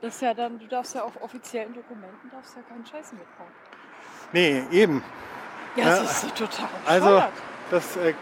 Das 0.00 0.14
ist 0.14 0.22
ja 0.22 0.34
dann, 0.34 0.58
du 0.58 0.66
darfst 0.66 0.94
ja 0.94 1.02
auf 1.02 1.20
offiziellen 1.22 1.74
Dokumenten 1.74 2.30
darfst 2.30 2.56
ja 2.56 2.62
keinen 2.62 2.84
Scheiß 2.86 3.12
mitmachen. 3.12 3.52
nee, 4.32 4.64
eben. 4.70 5.02
Ja, 5.76 5.84
Ja, 5.84 5.90
das 6.00 6.02
ist 6.12 6.20
so 6.22 6.28
total 6.46 6.68
Also, 6.86 7.06
bescheuert. 7.06 7.32
das 7.70 7.96
äh, 7.96 8.14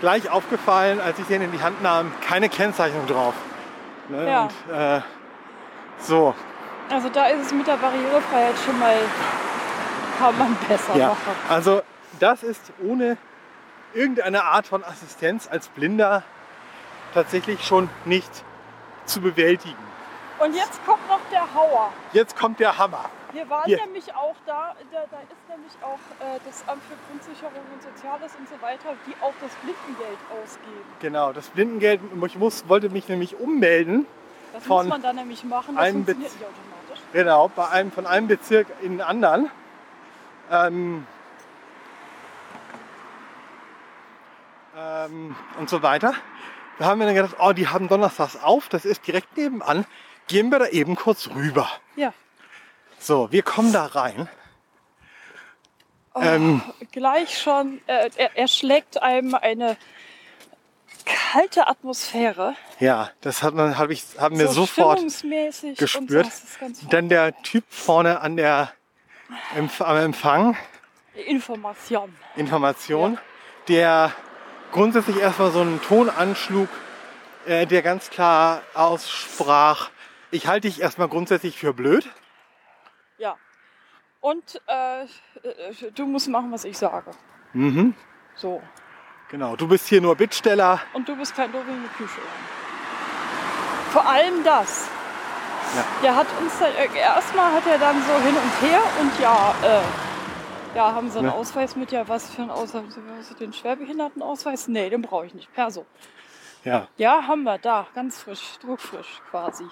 gleich 0.00 0.30
aufgefallen, 0.30 1.00
als 1.00 1.18
ich 1.18 1.26
den 1.26 1.42
in 1.42 1.52
die 1.52 1.60
Hand 1.62 1.82
nahm, 1.82 2.12
keine 2.20 2.48
Kennzeichnung 2.48 3.06
drauf. 3.06 3.34
Ne? 4.08 4.26
Ja. 4.28 4.42
Und, 4.42 4.74
äh, 4.74 5.00
so, 6.00 6.34
Also 6.90 7.08
da 7.08 7.26
ist 7.26 7.46
es 7.46 7.52
mit 7.52 7.66
der 7.66 7.76
Barrierefreiheit 7.76 8.54
schon 8.64 8.78
mal 8.78 8.96
kann 10.18 10.38
man 10.38 10.56
besser 10.68 10.96
ja. 10.96 11.08
machen. 11.08 11.36
Also, 11.48 11.82
das 12.20 12.42
ist 12.42 12.72
ohne 12.82 13.16
irgendeine 13.94 14.42
Art 14.44 14.66
von 14.66 14.82
Assistenz 14.84 15.48
als 15.50 15.68
Blinder 15.68 16.22
tatsächlich 17.14 17.64
schon 17.64 17.88
nicht 18.04 18.44
zu 19.04 19.20
bewältigen. 19.20 19.76
Und 20.38 20.54
jetzt 20.54 20.84
kommt 20.86 21.06
noch 21.08 21.20
der 21.32 21.52
Hauer. 21.54 21.92
Jetzt 22.12 22.36
kommt 22.36 22.60
der 22.60 22.78
Hammer. 22.78 23.04
Wir 23.32 23.48
waren 23.50 23.64
Hier. 23.64 23.78
nämlich 23.84 24.14
auch 24.14 24.36
da, 24.46 24.74
da, 24.90 25.00
da 25.10 25.18
ist 25.18 25.48
nämlich 25.48 25.72
auch 25.82 25.98
äh, 26.24 26.38
das 26.46 26.64
Amt 26.66 26.82
für 26.84 26.94
Grundsicherung 27.10 27.62
und 27.74 27.82
Soziales 27.82 28.34
und 28.36 28.48
so 28.48 28.54
weiter, 28.62 28.94
die 29.06 29.14
auch 29.20 29.34
das 29.40 29.50
Blindengeld 29.56 30.18
ausgeben. 30.30 30.84
Genau, 31.00 31.32
das 31.32 31.48
Blindengeld, 31.48 32.00
ich 32.26 32.38
muss, 32.38 32.68
wollte 32.68 32.88
mich 32.88 33.08
nämlich 33.08 33.38
ummelden. 33.38 34.06
Das 34.54 34.64
Von 34.64 34.86
muss 34.86 34.94
man 34.94 35.02
dann 35.02 35.16
nämlich 35.16 35.44
machen, 35.44 35.74
das 35.74 35.84
einem 35.84 36.04
funktioniert 36.06 36.30
Bez- 36.32 36.40
nicht 36.40 36.48
automatisch. 36.48 37.04
Genau, 37.12 37.48
bei 37.48 37.68
einem, 37.68 37.92
von 37.92 38.06
einem 38.06 38.28
Bezirk 38.28 38.66
in 38.80 38.92
den 38.92 39.00
anderen. 39.02 39.50
Ähm, 40.50 41.06
ähm, 44.76 45.36
und 45.58 45.68
so 45.68 45.82
weiter. 45.82 46.14
Da 46.78 46.86
haben 46.86 47.00
wir 47.00 47.06
dann 47.06 47.14
gedacht, 47.14 47.36
oh, 47.40 47.52
die 47.52 47.68
haben 47.68 47.88
donnerstags 47.88 48.36
auf, 48.36 48.68
das 48.68 48.84
ist 48.84 49.06
direkt 49.06 49.36
nebenan. 49.36 49.84
Gehen 50.28 50.50
wir 50.50 50.58
da 50.58 50.66
eben 50.68 50.94
kurz 50.94 51.28
rüber. 51.28 51.68
Ja. 51.96 52.12
So, 52.98 53.30
wir 53.32 53.42
kommen 53.42 53.72
da 53.72 53.86
rein. 53.86 54.28
Oh, 56.14 56.20
Ähm. 56.22 56.62
gleich 56.92 57.38
schon, 57.40 57.80
äh, 57.86 58.10
er, 58.16 58.36
er 58.36 58.48
schlägt 58.48 59.02
einem 59.02 59.34
eine 59.34 59.76
kalte 61.04 61.66
Atmosphäre. 61.66 62.54
Ja, 62.80 63.10
das 63.20 63.42
hat 63.42 63.54
man, 63.54 63.78
hab 63.78 63.90
ich, 63.90 64.04
haben 64.18 64.38
wir 64.38 64.48
so 64.48 64.66
sofort 64.66 64.98
stimmungsmäßig 64.98 65.70
und 65.70 65.78
gespürt. 65.78 66.26
so, 66.32 66.86
Dann 66.88 67.08
der 67.08 67.40
Typ 67.42 67.64
vorne 67.68 68.20
an 68.20 68.36
der 68.36 68.72
am 69.56 69.96
Empfang, 69.96 70.56
Information. 71.26 72.14
Information, 72.36 73.18
der 73.68 74.12
grundsätzlich 74.72 75.18
erstmal 75.18 75.50
so 75.50 75.60
einen 75.60 75.80
Ton 75.82 76.10
anschlug, 76.10 76.68
äh, 77.46 77.66
der 77.66 77.82
ganz 77.82 78.10
klar 78.10 78.62
aussprach, 78.74 79.90
ich 80.30 80.46
halte 80.46 80.68
dich 80.68 80.80
erstmal 80.80 81.08
grundsätzlich 81.08 81.58
für 81.58 81.72
blöd. 81.72 82.08
Ja. 83.18 83.36
Und 84.20 84.60
äh, 84.66 85.04
äh, 85.04 85.06
du 85.94 86.06
musst 86.06 86.28
machen, 86.28 86.52
was 86.52 86.64
ich 86.64 86.76
sage. 86.76 87.10
Mhm. 87.52 87.94
So. 88.34 88.62
Genau, 89.30 89.56
du 89.56 89.68
bist 89.68 89.88
hier 89.88 90.00
nur 90.00 90.16
Bittsteller. 90.16 90.80
Und 90.92 91.08
du 91.08 91.16
bist 91.16 91.34
kein 91.34 91.52
Dobi 91.52 91.70
mit 91.70 91.92
Küche. 91.96 92.20
Vor 93.90 94.06
allem 94.06 94.44
das. 94.44 94.88
Ja. 95.76 95.84
Der 96.02 96.16
hat 96.16 96.26
uns 96.40 96.58
dann, 96.58 96.72
äh, 96.74 96.98
erstmal 96.98 97.52
hat 97.52 97.66
er 97.66 97.78
dann 97.78 97.96
so 98.02 98.14
hin 98.24 98.36
und 98.36 98.68
her 98.68 98.80
und 99.00 99.20
ja, 99.20 99.54
äh, 99.62 100.07
ja, 100.74 100.92
haben 100.94 101.10
sie 101.10 101.18
einen 101.18 101.28
Ja. 101.28 101.34
Ausweis 101.34 101.76
mit, 101.76 101.92
ja, 101.92 102.08
was 102.08 102.30
für 102.30 102.42
einen 102.42 102.50
Ausweis, 102.50 102.84
hast 103.18 103.30
du 103.30 103.34
den 103.34 103.52
Schwerbehindertenausweis? 103.52 104.68
Nee, 104.68 104.90
den 104.90 105.02
brauche 105.02 105.26
ich 105.26 105.34
nicht, 105.34 105.52
Perso. 105.54 105.86
Ja, 106.64 106.88
Ja, 106.96 107.26
haben 107.26 107.44
wir 107.44 107.58
da, 107.58 107.86
ganz 107.94 108.22
frisch, 108.22 108.58
druckfrisch 108.60 109.20
quasi. 109.30 109.64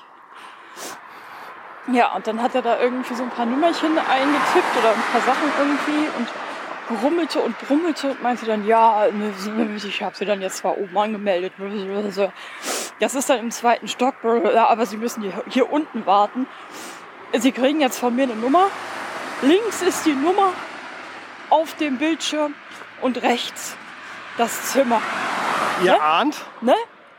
Ja, 1.92 2.14
und 2.14 2.26
dann 2.26 2.42
hat 2.42 2.54
er 2.54 2.62
da 2.62 2.80
irgendwie 2.80 3.14
so 3.14 3.22
ein 3.22 3.30
paar 3.30 3.46
Nummerchen 3.46 3.96
eingetippt 3.98 4.76
oder 4.78 4.90
ein 4.90 5.02
paar 5.12 5.20
Sachen 5.20 5.52
irgendwie 5.58 6.08
und 6.18 6.28
brummelte 7.00 7.40
und 7.40 7.58
brummelte 7.58 8.10
und 8.10 8.22
meinte 8.22 8.46
dann, 8.46 8.66
ja, 8.66 9.06
ne, 9.12 9.32
ich 9.76 10.02
habe 10.02 10.16
sie 10.16 10.24
dann 10.24 10.40
jetzt 10.40 10.58
zwar 10.58 10.78
oben 10.78 10.96
angemeldet. 10.96 11.52
Das 12.98 13.14
ist 13.14 13.28
dann 13.30 13.38
im 13.38 13.50
zweiten 13.50 13.88
Stock, 13.88 14.14
aber 14.24 14.86
Sie 14.86 14.96
müssen 14.96 15.22
hier, 15.22 15.32
hier 15.48 15.70
unten 15.72 16.06
warten. 16.06 16.46
Sie 17.34 17.52
kriegen 17.52 17.80
jetzt 17.80 17.98
von 17.98 18.14
mir 18.14 18.24
eine 18.24 18.36
Nummer. 18.36 18.68
Links 19.42 19.82
ist 19.82 20.06
die 20.06 20.14
Nummer 20.14 20.52
auf 21.50 21.74
dem 21.76 21.98
Bildschirm 21.98 22.54
und 23.02 23.22
rechts 23.22 23.76
das 24.38 24.72
Zimmer. 24.72 25.00
ihr 25.80 25.92
Ja? 25.92 25.98
ahnt, 25.98 26.36
Ne? 26.60 26.74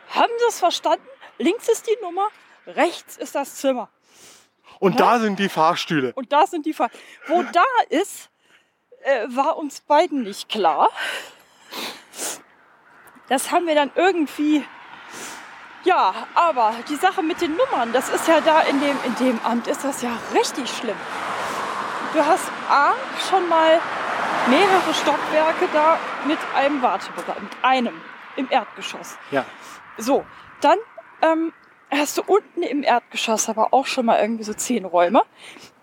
Haben 0.09 0.31
Sie 0.39 0.45
es 0.49 0.59
verstanden? 0.59 1.05
Links 1.37 1.67
ist 1.67 1.85
die 1.87 1.97
Nummer, 2.01 2.27
rechts 2.65 3.17
ist 3.17 3.35
das 3.35 3.55
Zimmer. 3.55 3.89
und 4.79 4.99
da 4.99 5.19
sind 5.19 5.37
die 5.39 5.49
Fahrstühle. 5.49 6.13
Und 6.15 6.31
da 6.31 6.45
sind 6.47 6.65
die 6.65 6.73
Fall. 6.73 6.89
Wo 7.27 7.43
da 7.43 7.63
ist, 7.89 8.29
äh, 9.03 9.25
war 9.29 9.57
uns 9.57 9.81
beiden 9.81 10.23
nicht 10.23 10.49
klar. 10.49 10.89
Das 13.29 13.51
haben 13.51 13.67
wir 13.67 13.75
dann 13.75 13.91
irgendwie. 13.95 14.63
Ja, 15.83 16.13
aber 16.35 16.73
die 16.89 16.95
Sache 16.95 17.21
mit 17.23 17.39
den 17.41 17.55
Nummern, 17.55 17.93
das 17.93 18.09
ist 18.09 18.27
ja 18.27 18.41
da 18.41 18.61
in 18.61 18.79
dem, 18.81 18.97
in 19.05 19.15
dem 19.15 19.39
Amt, 19.43 19.67
ist 19.67 19.83
das 19.83 20.01
ja 20.01 20.11
richtig 20.33 20.69
schlimm. 20.69 20.97
Du 22.13 22.25
hast 22.25 22.49
A, 22.69 22.93
schon 23.29 23.47
mal 23.47 23.79
mehrere 24.49 24.93
Stockwerke 24.93 25.67
da 25.73 25.97
mit 26.25 26.39
einem 26.55 26.81
Wartebereich, 26.81 27.39
mit 27.41 27.51
einem 27.63 28.01
im 28.35 28.47
Erdgeschoss. 28.49 29.17
Ja, 29.31 29.45
So, 29.97 30.25
dann 30.61 30.77
ähm, 31.21 31.53
hast 31.89 32.17
du 32.17 32.23
unten 32.25 32.63
im 32.63 32.83
Erdgeschoss 32.83 33.49
aber 33.49 33.73
auch 33.73 33.85
schon 33.85 34.05
mal 34.05 34.19
irgendwie 34.21 34.43
so 34.43 34.53
zehn 34.53 34.85
Räume, 34.85 35.23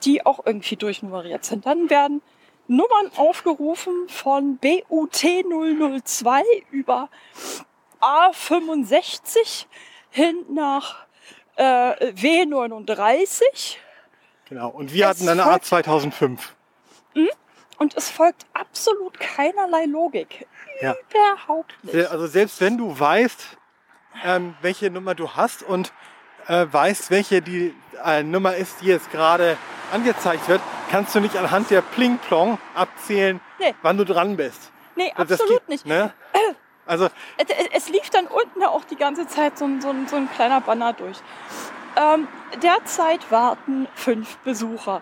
die 0.05 0.25
auch 0.25 0.45
irgendwie 0.47 0.77
durchnummeriert 0.77 1.45
sind. 1.45 1.67
Dann 1.67 1.91
werden 1.91 2.23
Nummern 2.67 3.11
aufgerufen 3.17 4.09
von 4.09 4.59
BUT 4.59 5.13
002 5.15 6.43
über 6.71 7.09
A65 8.01 9.67
hin 10.11 10.37
nach 10.51 11.05
äh, 11.57 12.13
W39 12.13 13.77
genau. 14.49 14.69
Und 14.71 14.93
wir 14.93 15.09
Es 15.09 15.21
hatten 15.21 15.29
eine 15.29 15.43
folgt- 15.43 15.91
A2005. 15.91 16.39
Und 17.79 17.97
es 17.97 18.11
folgt 18.11 18.47
absolut 18.55 19.19
keinerlei 19.21 19.85
Logik. 19.87 20.47
Ja. 20.81 20.95
Überhaupt 21.11 21.75
nicht. 21.83 21.95
Äh, 21.95 22.05
Also 22.07 22.27
selbst 22.27 22.61
wenn 22.61 22.79
du 22.79 22.99
weißt, 22.99 23.57
ähm, 24.25 24.55
welche 24.63 24.91
Nummer 24.91 25.15
du 25.15 25.31
hast 25.33 25.63
und 25.63 25.93
äh, 26.47 26.67
weißt, 26.71 27.11
welche 27.11 27.43
die 27.43 27.75
äh, 28.05 28.23
Nummer 28.23 28.55
ist, 28.57 28.81
die 28.81 28.87
jetzt 28.87 29.11
gerade 29.11 29.57
angezeigt 29.93 30.49
wird, 30.49 30.61
kannst 30.91 31.15
du 31.15 31.21
nicht 31.21 31.37
anhand 31.37 31.71
der 31.71 31.81
Pling-Plong 31.83 32.59
abzählen, 32.75 33.41
Nee. 33.59 33.75
wann 33.83 33.97
du 33.97 34.05
dran 34.05 34.37
bist. 34.37 34.71
Nee, 34.97 35.13
Das 35.17 35.33
absolut 35.33 35.61
geht, 35.61 35.69
nicht. 35.69 35.87
Ne? 35.87 36.13
Also 36.87 37.07
Es, 37.39 37.47
es 37.73 37.89
lief 37.89 38.11
dann 38.11 38.27
unten 38.27 38.63
auch 38.65 38.85
die 38.85 38.97
ganze 38.97 39.27
Zeit 39.27 39.57
so 39.59 39.65
ein, 39.65 39.81
so 39.81 39.93
so 40.07 40.17
ein 40.17 40.31
kleiner 40.31 40.61
Banner 40.61 40.93
durch. 40.93 41.17
Ähm, 41.97 42.29
derzeit 42.63 43.31
warten 43.31 43.89
fünf 43.95 44.37
Besucher. 44.39 45.01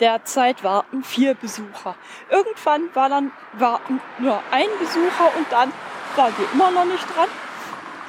Derzeit 0.00 0.64
warten 0.64 1.04
vier 1.04 1.34
Besucher. 1.34 1.94
Irgendwann 2.30 2.94
war 2.94 3.08
dann 3.08 3.32
warten 3.52 4.00
nur 4.18 4.40
ein 4.50 4.68
Besucher 4.78 5.30
und 5.36 5.46
dann 5.50 5.72
waren 6.16 6.34
wir 6.38 6.50
immer 6.52 6.70
noch 6.70 6.86
nicht 6.86 7.04
dran. 7.14 7.28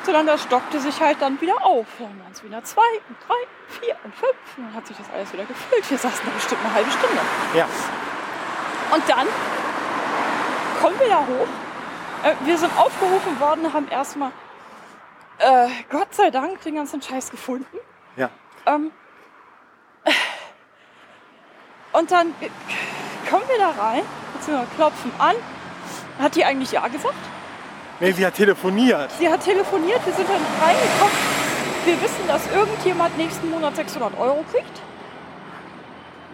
Sondern 0.04 0.26
das 0.26 0.42
stockte 0.42 0.80
sich 0.80 1.00
halt 1.00 1.22
dann 1.22 1.40
wieder 1.42 1.64
auf. 1.64 1.86
Dann 2.00 2.08
waren 2.22 2.32
es 2.32 2.44
wieder 2.44 2.64
zwei 2.64 2.82
und 3.08 3.18
drei, 3.28 3.36
vier 3.68 3.96
und 4.04 4.16
fünf. 4.16 4.34
Und 4.58 4.64
dann 4.66 4.74
hat 4.74 4.88
sich 4.88 4.98
das 4.98 5.06
alles 5.14 5.32
wieder 5.32 5.46
gefüllt. 5.46 5.88
Wir 5.92 5.98
saßen 5.98 6.26
da 6.26 6.32
bestimmt 6.32 6.62
eine 6.66 6.74
halbe 6.74 6.90
Stunde. 6.90 7.20
ja, 7.56 7.68
Und 8.96 9.08
dann 9.08 9.28
kommen 10.82 11.00
wir 11.00 11.08
da 11.10 11.20
hoch. 11.20 11.48
Äh, 12.24 12.34
wir 12.46 12.58
sind 12.58 12.76
aufgerufen 12.78 13.40
worden, 13.40 13.72
haben 13.74 13.88
erstmal 13.90 14.32
äh, 15.38 15.68
Gott 15.92 16.14
sei 16.16 16.32
Dank 16.32 16.62
den 16.62 16.76
ganzen 16.76 17.02
Scheiß 17.02 17.30
gefunden. 17.30 17.78
ja, 18.16 18.30
Ähm, 18.66 18.92
und 21.94 22.12
dann 22.12 22.34
kommen 23.30 23.44
wir 23.48 23.58
da 23.60 23.82
rein, 23.82 24.02
beziehungsweise 24.34 24.70
klopfen 24.76 25.12
an. 25.18 25.36
Hat 26.20 26.36
die 26.36 26.46
eigentlich 26.46 26.72
Ja 26.72 26.88
gesagt? 26.88 27.16
nee, 28.00 28.12
sie 28.12 28.26
hat 28.26 28.36
telefoniert. 28.36 29.12
Sie 29.20 29.30
hat 29.30 29.42
telefoniert, 29.44 30.06
wir 30.06 30.14
sind 30.14 30.28
dann 30.28 30.42
reingekommen. 30.62 31.42
Wir 31.86 32.02
wissen, 32.02 32.28
dass 32.28 32.42
irgendjemand 32.54 33.18
nächsten 33.18 33.50
Monat 33.50 33.76
600 33.76 34.18
Euro 34.20 34.44
kriegt. 34.52 34.82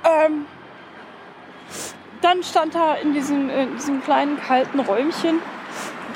Ähm, 0.03 0.45
dann 2.21 2.43
stand 2.43 2.75
da 2.75 2.95
in 2.95 3.13
diesem, 3.13 3.49
in 3.49 3.75
diesem 3.75 4.03
kleinen 4.03 4.41
kalten 4.41 4.79
Räumchen 4.79 5.39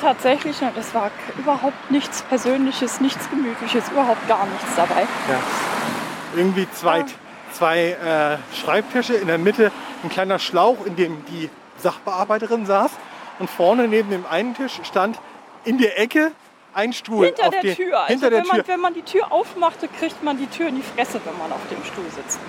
tatsächlich, 0.02 0.58
das 0.76 0.94
war 0.94 1.12
überhaupt 1.38 1.92
nichts 1.92 2.24
Persönliches, 2.24 3.00
nichts 3.02 3.30
Gemütliches, 3.30 3.90
überhaupt 3.90 4.28
gar 4.28 4.46
nichts 4.48 4.76
dabei. 4.76 5.02
Ja. 5.30 5.40
Irgendwie 6.36 6.68
zwei, 6.72 7.02
Ah. 7.02 7.06
Zwei 7.54 7.92
äh, 7.92 8.56
Schreibtische, 8.56 9.14
in 9.14 9.28
der 9.28 9.38
Mitte 9.38 9.72
ein 10.04 10.10
kleiner 10.10 10.40
Schlauch, 10.40 10.86
in 10.86 10.96
dem 10.96 11.24
die 11.26 11.50
Sachbearbeiterin 11.78 12.66
saß. 12.66 12.92
Und 13.40 13.50
vorne 13.50 13.88
neben 13.88 14.10
dem 14.10 14.26
einen 14.30 14.54
Tisch 14.56 14.80
stand 14.84 15.20
in 15.66 15.78
der 15.78 16.00
Ecke 16.00 16.32
ein 16.74 16.94
Stuhl. 16.94 17.26
Hinter 17.28 17.46
auf 17.46 17.50
der 17.52 17.62
die- 17.62 17.76
Tür. 17.76 18.00
Also 18.00 18.08
Hinter 18.12 18.30
der 18.30 18.40
wenn, 18.42 18.48
man, 18.48 18.56
Tür. 18.58 18.68
wenn 18.68 18.80
man 18.80 18.94
die 18.94 19.02
Tür 19.02 19.32
aufmachte, 19.32 19.88
kriegt 19.88 20.24
man 20.24 20.38
die 20.38 20.48
Tür 20.48 20.68
in 20.68 20.76
die 20.76 20.84
Fresse, 20.84 21.20
wenn 21.26 21.38
man 21.38 21.52
auf 21.52 21.60
dem 21.70 21.84
Stuhl 21.84 22.06
sitzt. 22.16 22.40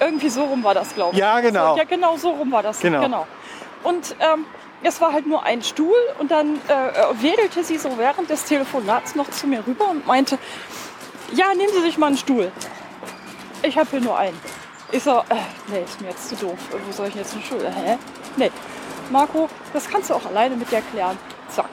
Irgendwie 0.00 0.28
so 0.28 0.44
rum 0.44 0.62
war 0.62 0.74
das, 0.74 0.94
glaube 0.94 1.12
ich. 1.14 1.18
Ja, 1.18 1.40
genau. 1.40 1.72
So, 1.72 1.78
ja, 1.78 1.84
genau 1.84 2.16
so 2.16 2.30
rum 2.30 2.52
war 2.52 2.62
das. 2.62 2.80
Genau. 2.80 3.26
Und 3.82 4.14
ähm, 4.20 4.46
es 4.82 5.00
war 5.00 5.12
halt 5.12 5.26
nur 5.26 5.44
ein 5.44 5.62
Stuhl 5.62 5.96
und 6.18 6.30
dann 6.30 6.56
äh, 6.68 7.22
wedelte 7.22 7.64
sie 7.64 7.78
so 7.78 7.98
während 7.98 8.30
des 8.30 8.44
Telefonats 8.44 9.14
noch 9.16 9.28
zu 9.30 9.46
mir 9.46 9.66
rüber 9.66 9.88
und 9.90 10.06
meinte, 10.06 10.38
ja, 11.32 11.52
nehmen 11.54 11.72
Sie 11.72 11.80
sich 11.82 11.98
mal 11.98 12.06
einen 12.06 12.16
Stuhl. 12.16 12.50
Ich 13.62 13.76
habe 13.76 13.88
hier 13.90 14.00
nur 14.00 14.16
einen. 14.16 14.38
Ich 14.90 15.02
so, 15.02 15.18
äh, 15.28 15.34
nee, 15.68 15.82
ist 15.84 16.00
mir 16.00 16.08
jetzt 16.10 16.28
zu 16.28 16.36
doof. 16.36 16.58
Wo 16.86 16.92
soll 16.92 17.08
ich 17.08 17.14
jetzt 17.14 17.34
einen 17.34 17.42
Stuhl? 17.42 17.66
Hä? 17.68 17.98
Nee. 18.36 18.50
Marco, 19.10 19.48
das 19.72 19.88
kannst 19.88 20.10
du 20.10 20.14
auch 20.14 20.24
alleine 20.26 20.56
mit 20.56 20.70
dir 20.70 20.82
klären. 20.92 21.18
Zack. 21.48 21.68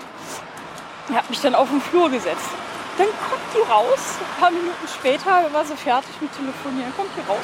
Er 1.09 1.15
hat 1.17 1.29
mich 1.29 1.39
dann 1.41 1.55
auf 1.55 1.69
den 1.69 1.81
Flur 1.81 2.09
gesetzt. 2.09 2.49
Dann 2.97 3.07
kommt 3.07 3.43
die 3.53 3.61
raus, 3.69 3.99
ein 4.19 4.39
paar 4.39 4.51
Minuten 4.51 4.87
später, 4.87 5.51
war 5.51 5.65
sie 5.65 5.75
fertig 5.75 6.15
mit 6.21 6.31
Telefonieren, 6.35 6.93
kommt 6.95 7.09
die 7.15 7.27
raus. 7.29 7.43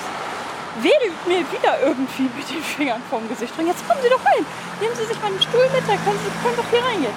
wedelt 0.81 1.27
mir 1.27 1.39
wieder 1.51 1.79
irgendwie 1.83 2.29
mit 2.35 2.49
den 2.49 2.63
Fingern 2.63 3.01
vorm 3.09 3.27
Gesicht. 3.27 3.53
Und 3.57 3.67
jetzt 3.67 3.85
kommen 3.87 3.99
Sie 4.01 4.09
doch 4.09 4.23
rein. 4.25 4.45
Nehmen 4.79 4.95
Sie 4.95 5.05
sich 5.05 5.19
mal 5.19 5.27
einen 5.27 5.41
Stuhl 5.41 5.67
mit, 5.75 5.83
da 5.83 5.95
können 6.03 6.19
Sie 6.23 6.31
können 6.41 6.55
doch 6.55 6.69
hier 6.71 6.83
reingehen. 6.83 7.13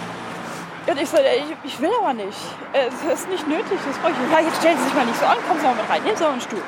Und 0.87 1.01
ich 1.01 1.09
so, 1.09 1.17
äh, 1.17 1.37
ich, 1.39 1.55
ich 1.63 1.81
will 1.81 1.91
aber 2.01 2.13
nicht. 2.13 2.37
Äh, 2.73 2.89
Es 2.91 3.21
ist 3.21 3.29
nicht 3.29 3.47
nötig, 3.47 3.79
das 3.87 3.97
brauche 3.99 4.13
ich 4.13 4.19
nicht. 4.19 4.33
Ja, 4.33 4.41
jetzt 4.41 4.59
stellen 4.59 4.79
Sie 4.79 4.85
sich 4.85 4.95
mal 4.95 5.07
nicht 5.07 5.19
so 5.19 5.27
an, 5.27 5.39
kommen 5.47 5.61
Sie 5.61 5.67
mal 5.67 5.75
mit 5.77 5.89
rein, 5.89 6.03
nehmen 6.03 6.17
Sie 6.17 6.25
mal 6.25 6.33
einen 6.33 6.41
Stuhl. 6.43 6.63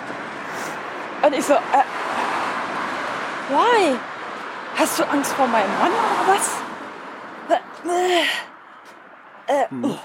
Und 1.23 1.35
ich 1.35 1.45
so, 1.45 1.55
äh, 1.55 1.59
why? 3.49 3.97
Hast 4.77 4.99
du 4.99 5.05
Angst 5.09 5.33
vor 5.33 5.47
meinem 5.47 5.71
Mann 5.79 5.91
oder 5.91 6.35
was? 6.35 6.51
Äh, 9.49 9.53
äh, 9.53 9.67
oh. 9.83 9.97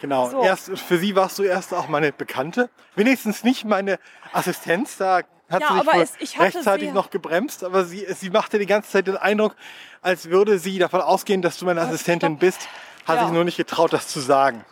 Genau. 0.00 0.30
So. 0.30 0.42
Erst, 0.42 0.78
für 0.78 0.98
sie 0.98 1.14
warst 1.14 1.38
du 1.38 1.42
erst 1.42 1.74
auch 1.74 1.88
meine 1.88 2.10
Bekannte. 2.12 2.70
Wenigstens 2.96 3.44
nicht 3.44 3.64
meine 3.66 3.98
Assistenz. 4.32 4.96
Da 4.96 5.20
hat 5.50 5.60
Ja, 5.62 5.68
sie 5.82 5.90
sich 5.90 6.00
es- 6.02 6.12
ich 6.34 6.40
rechtzeitig 6.40 6.88
sie- 6.88 6.94
noch 6.94 7.10
gebremst. 7.10 7.62
Aber 7.64 7.84
sie, 7.84 8.06
sie 8.14 8.30
machte 8.30 8.58
die 8.58 8.66
ganze 8.66 8.90
Zeit 8.90 9.06
den 9.06 9.16
Eindruck, 9.18 9.54
als 10.00 10.30
würde 10.30 10.58
sie 10.58 10.78
davon 10.78 11.02
ausgehen, 11.02 11.42
dass 11.42 11.58
du 11.58 11.66
meine 11.66 11.82
Assistentin 11.82 12.30
stopp. 12.32 12.40
bist. 12.40 12.68
Hat 13.06 13.16
Ja. 13.16 13.24
sich 13.24 13.32
nur 13.34 13.44
nicht 13.44 13.56
getraut, 13.58 13.92
das 13.92 14.08
zu 14.08 14.20
sagen. 14.20 14.64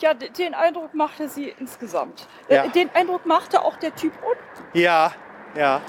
Ja, 0.00 0.14
den 0.14 0.54
Eindruck 0.54 0.94
machte 0.94 1.28
sie 1.28 1.50
insgesamt. 1.58 2.26
Äh, 2.48 2.54
Ja. 2.56 2.66
Den 2.68 2.88
Eindruck 2.94 3.26
machte 3.26 3.60
auch 3.62 3.76
der 3.76 3.94
Typ 3.94 4.14
unten. 4.22 4.78
Ja, 4.78 5.12
ja. 5.54 5.80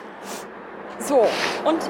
So, 1.00 1.28
und 1.64 1.82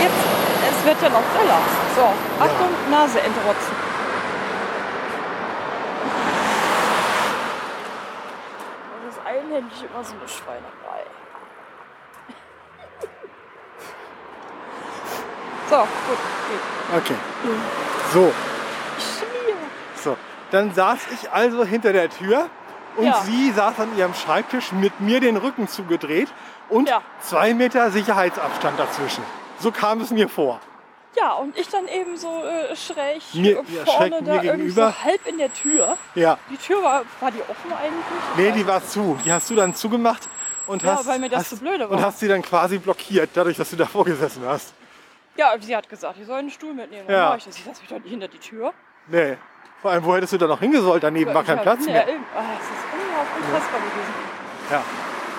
jetzt, 0.00 0.24
es 0.70 0.84
wird 0.84 1.02
ja 1.02 1.08
noch 1.08 1.22
schneller. 1.32 1.58
So, 1.94 2.02
Achtung, 2.42 2.68
Nase 2.90 3.20
entrotzen. 3.20 3.76
Das 9.06 9.14
ist 9.16 9.24
einhändig 9.26 9.84
immer 9.84 10.04
so 10.04 10.14
eine 10.16 10.28
Schweinerei. 10.28 11.04
So, 15.70 15.76
gut, 15.78 16.18
geht. 16.50 16.98
Okay. 16.98 17.16
So, 18.12 18.20
Schmier. 18.20 18.53
So. 20.04 20.16
Dann 20.50 20.72
saß 20.72 20.98
ich 21.12 21.30
also 21.32 21.64
hinter 21.64 21.92
der 21.92 22.08
Tür 22.10 22.48
und 22.96 23.06
Ja. 23.06 23.20
sie 23.22 23.50
saß 23.50 23.80
an 23.80 23.96
ihrem 23.98 24.14
Schreibtisch 24.14 24.70
mit 24.72 25.00
mir 25.00 25.18
den 25.20 25.36
Rücken 25.36 25.66
zugedreht 25.66 26.28
und 26.68 26.88
Ja. 26.88 27.02
zwei 27.20 27.54
Meter 27.54 27.90
Sicherheitsabstand 27.90 28.78
dazwischen. 28.78 29.24
So 29.58 29.72
kam 29.72 30.00
es 30.00 30.10
mir 30.10 30.28
vor. 30.28 30.60
Ja, 31.16 31.32
und 31.34 31.56
ich 31.56 31.68
dann 31.68 31.86
eben 31.86 32.16
so 32.16 32.42
äh, 32.44 32.74
schräg 32.74 33.22
Mir- 33.34 33.58
äh, 33.60 33.62
ja, 33.68 33.84
vorne 33.84 34.16
schräg 34.16 34.24
da 34.26 34.42
irgendwie 34.42 34.70
so 34.70 34.82
halb 35.04 35.26
in 35.26 35.38
der 35.38 35.52
Tür. 35.52 35.96
Ja. 36.16 36.38
Die 36.50 36.56
Tür 36.56 36.82
war, 36.82 37.02
war 37.20 37.30
die 37.30 37.40
offen 37.42 37.72
eigentlich? 37.72 38.04
Nee, 38.36 38.50
die 38.52 38.66
war 38.66 38.84
zu. 38.84 39.16
Die 39.24 39.32
hast 39.32 39.48
du 39.48 39.54
dann 39.54 39.74
zugemacht 39.76 40.28
und 40.66 40.82
Ja, 40.82 40.96
hast, 40.96 41.06
weil 41.06 41.20
mir 41.20 41.28
das 41.28 41.40
hast, 41.42 41.50
zu 41.50 41.56
blöde 41.58 41.86
und 41.88 41.98
war. 41.98 42.06
hast 42.06 42.18
sie 42.18 42.26
dann 42.28 42.42
quasi 42.42 42.78
blockiert, 42.78 43.30
dadurch, 43.34 43.56
dass 43.56 43.70
du 43.70 43.76
davor 43.76 44.04
gesessen 44.04 44.42
hast. 44.46 44.74
Ja, 45.36 45.52
sie 45.60 45.74
hat 45.76 45.88
gesagt, 45.88 46.16
ich 46.20 46.26
soll 46.26 46.38
einen 46.40 46.50
Stuhl 46.50 46.74
mitnehmen. 46.74 47.08
Ja. 47.08 47.30
mach 47.30 47.36
ich 47.36 47.44
das. 47.44 47.58
Ich 47.58 47.66
lasse 47.66 47.80
mich 47.80 47.90
doch 47.90 47.98
nicht 47.98 48.10
hinter 48.10 48.28
die 48.28 48.38
Tür. 48.38 48.72
Nee. 49.06 49.36
Vor 49.84 49.90
allem, 49.90 50.02
wo 50.02 50.16
hättest 50.16 50.32
du 50.32 50.38
da 50.38 50.46
noch 50.46 50.60
hingesollt? 50.60 51.02
Daneben 51.02 51.34
war 51.34 51.44
kein 51.44 51.58
Ja, 51.58 51.62
Platz 51.62 51.84
ja, 51.84 51.92
mehr. 51.92 52.08
eben. 52.08 52.24
Ah, 52.34 52.42
das 52.56 52.64
ist 52.64 53.46
unfassbar 53.46 53.80
gewesen. 53.80 54.14
Ja. 54.70 54.82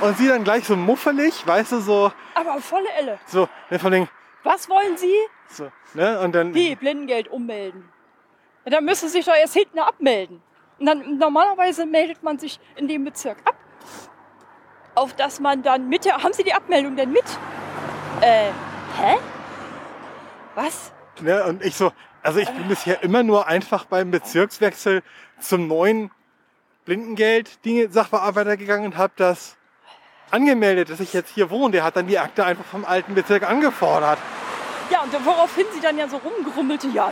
Und 0.08 0.18
sie 0.20 0.28
dann 0.28 0.44
gleich 0.44 0.66
so 0.68 0.76
muffelig, 0.76 1.48
weißt 1.48 1.72
du, 1.72 1.80
so, 1.80 2.12
Aber 2.36 2.62
volle 2.62 2.88
Elle. 2.96 3.18
so, 3.26 3.50
ne, 3.72 3.80
von 3.80 3.92
den, 3.92 4.08
Was 4.44 4.70
wollen 4.70 4.98
Sie? 4.98 5.16
so, 5.50 5.72
ne, 5.96 6.20
und 6.20 6.36
dann, 6.36 6.54
Wie? 6.54 6.76
Blindengeld 6.76 7.28
ummelden. 7.30 7.90
Ja, 8.66 8.72
dann 8.74 8.86
müssen 8.86 9.10
Sie 9.10 9.14
sich 9.18 9.26
doch 9.26 9.34
erst 9.34 9.56
hinten 9.56 9.80
abmelden. 9.80 10.44
Und 10.78 10.86
dann 10.86 11.18
normalerweise 11.18 11.88
meldet 11.88 12.22
man 12.22 12.38
sich 12.38 12.60
in 12.76 12.88
dem 12.88 13.04
Bezirk 13.04 13.38
ab. 13.46 13.56
Auf 14.94 15.16
dass 15.16 15.40
man 15.40 15.64
dann 15.64 15.90
mit 15.90 16.06
der. 16.06 16.22
Haben 16.22 16.34
Sie 16.34 16.44
die 16.44 16.54
Abmeldung 16.54 16.96
denn 16.96 17.12
mit? 17.12 17.26
Äh, 18.22 18.52
hä? 19.02 19.18
Was? 20.54 20.94
ne, 21.20 21.44
und 21.46 21.66
ich 21.66 21.76
so, 21.76 21.92
also 22.26 22.40
ich 22.40 22.50
bin 22.50 22.68
bisher 22.68 23.04
immer 23.04 23.24
nur 23.24 23.48
einfach 23.48 23.86
beim 23.86 24.12
Bezirkswechsel 24.12 25.04
zum 25.40 25.68
neuen 25.68 26.12
Blindengeld-Dinge-Sachbearbeiter 26.86 28.58
gegangen 28.58 28.86
und 28.86 28.98
habe 28.98 29.14
das 29.16 29.58
angemeldet, 30.32 30.90
dass 30.90 31.00
ich 31.00 31.14
jetzt 31.14 31.34
hier 31.34 31.50
wohne. 31.50 31.72
Der 31.72 31.84
hat 31.84 31.96
dann 31.96 32.08
die 32.08 32.18
Akte 32.18 32.44
einfach 32.44 32.66
vom 32.66 32.84
alten 32.84 33.14
Bezirk 33.14 33.48
angefordert. 33.48 34.18
Ja, 34.90 35.02
und 35.02 35.26
woraufhin 35.26 35.66
sie 35.74 35.82
dann 35.82 35.98
ja 35.98 36.08
so 36.08 36.18
rumgrummelte, 36.18 36.88
ja, 36.90 37.10
äh, 37.10 37.12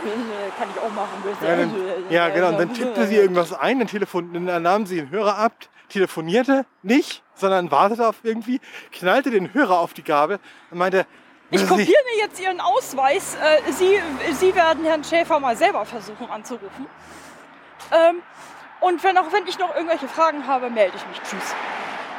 kann 0.58 0.68
ich 0.72 0.80
auch 0.80 0.92
machen. 0.92 1.22
Ja, 1.42 1.56
dann, 1.56 1.74
ja 2.08 2.28
genau. 2.28 2.48
Und 2.48 2.58
dann 2.58 2.74
tippte 2.74 3.06
sie 3.06 3.16
irgendwas 3.16 3.52
ein, 3.52 3.78
dann, 3.80 3.88
telefon, 3.88 4.46
dann 4.46 4.62
nahm 4.62 4.86
sie 4.86 4.96
den 4.96 5.10
Hörer 5.10 5.38
ab, 5.38 5.52
telefonierte 5.88 6.66
nicht, 6.82 7.22
sondern 7.34 7.70
wartete 7.70 8.08
auf 8.08 8.16
irgendwie, 8.22 8.60
knallte 8.92 9.30
den 9.30 9.54
Hörer 9.54 9.78
auf 9.78 9.92
die 9.92 10.04
Gabel 10.04 10.38
und 10.70 10.78
meinte, 10.78 11.06
Ich 11.50 11.60
Sie, 11.60 11.66
kopiere 11.66 11.88
mir 11.88 12.18
jetzt 12.18 12.40
Ihren 12.40 12.60
Ausweis. 12.60 13.36
Äh, 13.36 13.72
Sie, 13.72 14.00
Sie 14.32 14.54
werden 14.54 14.84
Herrn 14.84 15.04
Schäfer 15.04 15.38
mal 15.40 15.56
selber 15.56 15.84
versuchen 15.84 16.28
anzurufen. 16.30 16.86
Ähm, 17.92 18.22
und 18.80 19.02
wenn 19.04 19.16
auch 19.18 19.32
wenn 19.32 19.46
ich 19.46 19.58
noch 19.58 19.74
irgendwelche 19.74 20.08
Fragen 20.08 20.46
habe, 20.46 20.70
melde 20.70 20.96
ich 20.96 21.06
mich. 21.06 21.18
Tschüss. 21.22 21.54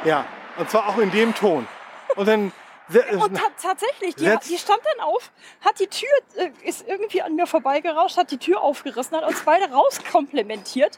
ja, 0.04 0.24
und 0.56 0.70
zwar 0.70 0.88
auch 0.88 0.98
in 0.98 1.10
dem 1.10 1.34
Ton. 1.34 1.66
Und 2.14 2.28
dann, 2.28 2.52
Und 2.88 3.34
ta 3.36 3.48
tatsächlich, 3.60 4.14
die, 4.14 4.32
die 4.48 4.58
stand 4.58 4.80
dann 4.84 5.04
auf, 5.04 5.32
hat 5.60 5.80
die 5.80 5.88
Tür, 5.88 6.08
äh, 6.36 6.50
ist 6.62 6.86
irgendwie 6.86 7.20
an 7.20 7.34
mir 7.34 7.46
vorbeigerauscht, 7.48 8.16
hat 8.16 8.30
die 8.30 8.38
Tür 8.38 8.60
aufgerissen, 8.60 9.16
hat 9.16 9.24
uns 9.24 9.42
beide 9.44 9.72
rauskomplementiert. 9.72 10.96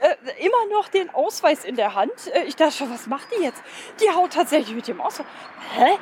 Äh, 0.00 0.14
immer 0.46 0.66
noch 0.72 0.88
den 0.88 1.10
Ausweis 1.10 1.64
in 1.64 1.76
der 1.76 1.94
Hand. 1.94 2.28
Äh, 2.32 2.44
ich 2.44 2.56
dachte 2.56 2.72
schon, 2.72 2.90
was 2.92 3.06
macht 3.06 3.28
die 3.36 3.42
jetzt? 3.42 3.62
Die 4.00 4.10
haut 4.10 4.32
tatsächlich 4.32 4.74
mit 4.74 4.88
dem 4.88 5.00
Ausweis. 5.00 5.26
Hä? 5.74 5.98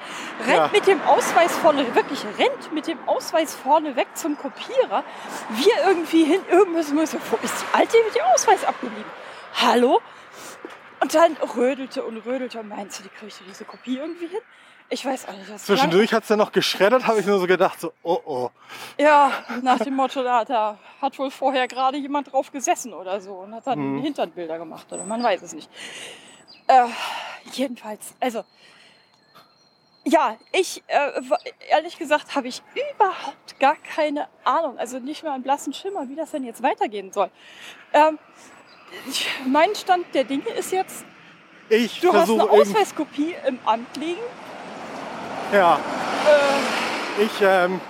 Rennt 0.46 0.56
Ja. 0.56 0.70
mit 0.72 0.86
dem 0.86 1.02
Ausweis 1.02 1.56
vorne, 1.58 1.94
wirklich 1.96 2.24
rennt 2.38 2.72
mit 2.72 2.86
dem 2.86 2.98
Ausweis 3.08 3.54
vorne 3.56 3.96
weg 3.96 4.08
zum 4.14 4.38
Kopierer. 4.38 5.02
Wir 5.50 5.74
irgendwie 5.86 6.24
hin, 6.24 6.40
irgendwas 6.48 6.90
müssen. 6.90 7.20
Wo 7.30 7.36
ist 7.42 7.54
die 7.60 7.76
Alte 7.76 7.96
mit 8.04 8.14
dem 8.14 8.22
Ausweis 8.34 8.64
abgeblieben? 8.64 9.10
Hallo? 9.54 10.00
Und 11.00 11.14
dann 11.14 11.36
rödelte 11.56 12.04
und 12.04 12.18
rödelte 12.18 12.60
und 12.60 12.68
meinst 12.68 12.98
du, 12.98 13.02
die 13.02 13.08
kriegst 13.08 13.40
du 13.40 13.44
diese 13.44 13.64
Kopie 13.64 13.98
irgendwie 13.98 14.26
hin? 14.28 14.40
Ich 14.90 15.04
weiß 15.04 15.28
auch 15.28 15.32
nicht. 15.32 15.42
Das 15.50 15.64
klang- 15.64 15.76
zwischendurch 15.76 16.12
hat 16.14 16.22
es 16.22 16.28
dann 16.28 16.38
noch 16.38 16.50
geschreddert, 16.52 17.06
habe 17.06 17.20
ich 17.20 17.26
nur 17.26 17.38
so 17.38 17.46
gedacht, 17.46 17.78
so, 17.80 17.92
oh 18.02 18.18
oh. 18.24 18.50
Ja, 18.96 19.30
nach 19.62 19.78
dem 19.78 19.94
Motto, 19.94 20.22
da, 20.22 20.44
da 20.44 20.78
hat 21.02 21.18
wohl 21.18 21.30
vorher 21.30 21.68
gerade 21.68 21.98
jemand 21.98 22.32
drauf 22.32 22.50
gesessen 22.50 22.94
oder 22.94 23.20
so 23.20 23.32
und 23.34 23.54
hat 23.54 23.66
dann 23.66 23.78
Mhm. 23.96 24.02
Hinternbilder 24.02 24.58
gemacht 24.58 24.86
oder 24.92 25.04
man 25.04 25.22
weiß 25.22 25.42
es 25.42 25.52
nicht. 25.52 25.68
Äh, 26.68 26.84
jedenfalls, 27.52 28.14
also 28.20 28.44
ja, 30.04 30.36
ich, 30.52 30.82
äh, 30.86 31.10
ehrlich 31.68 31.98
gesagt, 31.98 32.34
habe 32.34 32.48
ich 32.48 32.62
überhaupt 32.94 33.60
gar 33.60 33.76
keine 33.76 34.26
Ahnung, 34.44 34.78
also 34.78 34.98
nicht 35.00 35.22
mal 35.22 35.32
einen 35.32 35.42
blassen 35.42 35.74
Schimmer, 35.74 36.08
wie 36.08 36.16
das 36.16 36.30
denn 36.30 36.44
jetzt 36.44 36.62
weitergehen 36.62 37.12
soll. 37.12 37.30
Ähm, 37.92 38.18
ich, 39.06 39.28
mein 39.46 39.74
Stand 39.74 40.06
der 40.14 40.24
Dinge 40.24 40.48
ist 40.50 40.72
jetzt, 40.72 41.04
Ich 41.68 42.00
du 42.00 42.10
hast 42.14 42.30
eine 42.30 42.48
Ausweiskopie 42.48 43.34
im 43.46 43.58
Amt 43.66 43.94
liegen. 43.98 44.20
Ja, 45.52 45.78
Äh, 46.26 47.22
ich 47.22 47.32
ähm, 47.40 47.80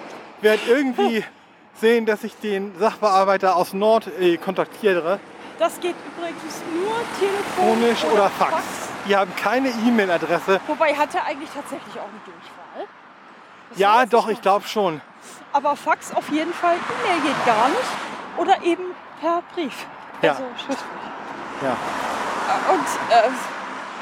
werde 0.40 0.62
irgendwie 0.66 1.24
sehen, 1.80 2.06
dass 2.06 2.24
ich 2.24 2.34
den 2.36 2.72
Sachbearbeiter 2.78 3.56
aus 3.56 3.72
Nord 3.72 4.08
äh, 4.20 4.36
kontaktiere, 4.36 5.20
das 5.58 5.80
geht 5.80 5.96
übrigens 6.06 6.62
nur 6.72 6.94
telefonisch 7.18 8.00
telefonisch 8.00 8.04
oder 8.04 8.30
Fax. 8.30 8.62
Die 9.06 9.16
haben 9.16 9.34
keine 9.34 9.70
E-Mail-Adresse. 9.70 10.60
Wobei 10.68 10.94
hat 10.94 11.12
er 11.14 11.24
eigentlich 11.24 11.50
tatsächlich 11.50 11.94
auch 11.98 12.08
eine 12.08 12.20
Durchwahl? 12.24 12.86
Das 13.70 13.78
Ja, 13.78 14.06
doch, 14.06 14.28
ich 14.28 14.40
glaube 14.40 14.68
schon. 14.68 15.00
Aber 15.52 15.74
Fax 15.74 16.14
auf 16.14 16.28
jeden 16.30 16.52
Fall, 16.52 16.76
E-Mail 16.76 17.20
geht 17.22 17.46
gar 17.46 17.68
nicht. 17.70 17.90
Oder 18.36 18.62
eben 18.62 18.94
per 19.20 19.42
Brief. 19.52 19.86
Ja. 20.22 20.32
Also 20.32 20.44
schriftlich. 20.56 20.78
Ja. 21.62 21.76
Und 22.72 22.86
äh, 23.10 23.30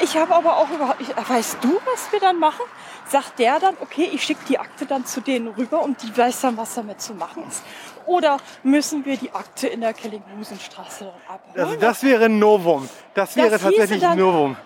ich 0.00 0.16
habe 0.16 0.34
aber 0.34 0.56
auch 0.56 0.70
überhaupt, 0.70 1.00
ich, 1.00 1.08
weißt 1.08 1.58
du, 1.60 1.78
was 1.84 2.12
wir 2.12 2.20
dann 2.20 2.38
machen? 2.38 2.64
Sagt 3.08 3.38
der 3.38 3.60
dann, 3.60 3.76
okay, 3.80 4.10
ich 4.12 4.22
schicke 4.22 4.44
die 4.48 4.58
Akte 4.58 4.86
dann 4.86 5.06
zu 5.06 5.20
denen 5.20 5.48
rüber 5.48 5.82
und 5.82 6.02
die 6.02 6.16
weiß 6.16 6.40
dann, 6.40 6.56
was 6.56 6.74
damit 6.74 7.00
zu 7.00 7.14
machen 7.14 7.44
ist. 7.48 7.62
Oder 8.04 8.38
müssen 8.62 9.04
wir 9.04 9.16
die 9.16 9.32
Akte 9.32 9.68
in 9.68 9.80
der 9.80 9.94
Kellinghusenstraße 9.94 11.04
dann 11.04 11.34
abholen? 11.34 11.64
Also 11.64 11.76
das 11.80 12.02
wäre 12.02 12.24
ein 12.26 12.38
Novum. 12.38 12.88
Das 13.14 13.36
wäre 13.36 13.50
hieße 13.50 13.62
tatsächlich 13.62 14.06
ein 14.06 14.18
Novum. 14.18 14.56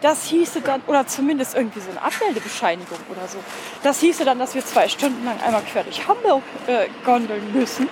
Das 0.00 0.26
hieße 0.26 0.60
dann, 0.60 0.80
oder 0.86 1.06
zumindest 1.06 1.56
irgendwie 1.56 1.80
so 1.80 1.90
eine 1.90 2.00
Abmeldebescheinigung 2.00 2.98
oder 3.10 3.26
so. 3.26 3.38
Das 3.82 3.98
hieße 3.98 4.24
dann, 4.24 4.38
dass 4.38 4.54
wir 4.54 4.64
zwei 4.64 4.88
Stunden 4.88 5.24
lang 5.24 5.40
einmal 5.40 5.62
quer 5.62 5.82
durch 5.82 6.06
Hamburg 6.06 6.42
äh, 6.68 6.86
gondeln 7.04 7.52
müssen, 7.52 7.88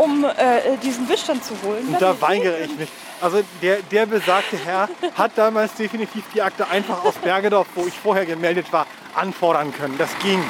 um 0.00 0.24
äh, 0.24 0.76
diesen 0.82 1.08
Wischstand 1.08 1.44
zu 1.44 1.54
holen. 1.62 1.86
Und 1.88 2.00
da 2.02 2.20
weigere 2.20 2.58
ich 2.60 2.76
mich. 2.76 2.88
Also 3.20 3.42
der, 3.60 3.76
der 3.90 4.06
besagte 4.06 4.56
Herr 4.56 4.88
hat 5.16 5.32
damals 5.36 5.74
definitiv 5.74 6.24
die 6.34 6.40
Akte 6.42 6.66
einfach 6.68 7.04
aus 7.04 7.14
Bergedorf, 7.16 7.66
wo 7.74 7.86
ich 7.86 7.94
vorher 7.98 8.24
gemeldet 8.24 8.72
war, 8.72 8.86
anfordern 9.14 9.72
können. 9.74 9.96
Das 9.98 10.10
ging. 10.20 10.42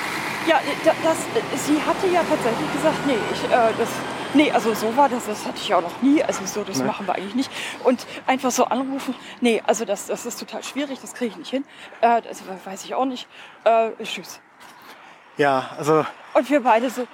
Ja, 0.46 0.60
da- 0.84 0.92
das, 1.02 1.16
äh, 1.18 1.56
sie 1.56 1.80
hatte 1.82 2.06
ja 2.06 2.22
tatsächlich 2.28 2.72
gesagt, 2.72 3.06
nee, 3.06 3.18
ich, 3.32 3.44
äh, 3.52 3.72
das, 3.78 3.88
Nee, 4.32 4.52
also 4.52 4.72
so 4.74 4.96
war 4.96 5.08
das, 5.08 5.26
das 5.26 5.44
hatte 5.44 5.56
ich 5.60 5.74
auch 5.74 5.82
noch 5.82 6.02
nie. 6.02 6.22
Also 6.22 6.46
so, 6.46 6.62
das 6.62 6.76
Nee. 6.78 6.84
machen 6.84 7.04
wir 7.04 7.16
eigentlich 7.16 7.34
nicht. 7.34 7.50
Und 7.82 8.06
einfach 8.28 8.52
so 8.52 8.64
anrufen, 8.64 9.12
nee, 9.40 9.60
also 9.66 9.84
das, 9.84 10.06
das 10.06 10.24
ist 10.24 10.38
total 10.38 10.62
schwierig, 10.62 11.00
das 11.02 11.14
kriege 11.14 11.32
ich 11.32 11.36
nicht 11.36 11.50
hin. 11.50 11.64
Äh, 12.00 12.22
das 12.22 12.40
weiß 12.64 12.84
ich 12.84 12.94
auch 12.94 13.06
nicht. 13.06 13.26
Äh, 13.64 13.90
tschüss. 14.04 14.38
Ja, 15.36 15.70
also 15.76 16.06
Und 16.34 16.48
wir 16.48 16.60
beide 16.62 16.90
so, 16.90 17.08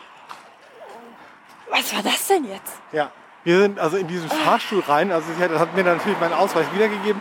was 1.70 1.94
war 1.94 2.02
das 2.02 2.26
denn 2.28 2.44
jetzt? 2.44 2.74
Ja, 2.92 3.10
wir 3.44 3.60
sind 3.60 3.78
also 3.78 3.96
in 3.96 4.06
diesen 4.08 4.28
Fahrstuhl 4.28 4.80
rein. 4.80 5.12
Also 5.12 5.32
sie 5.32 5.42
hat, 5.42 5.50
hat 5.52 5.74
mir 5.74 5.84
dann 5.84 5.96
natürlich 5.98 6.18
meinen 6.20 6.34
Ausweis 6.34 6.66
wiedergegeben, 6.74 7.20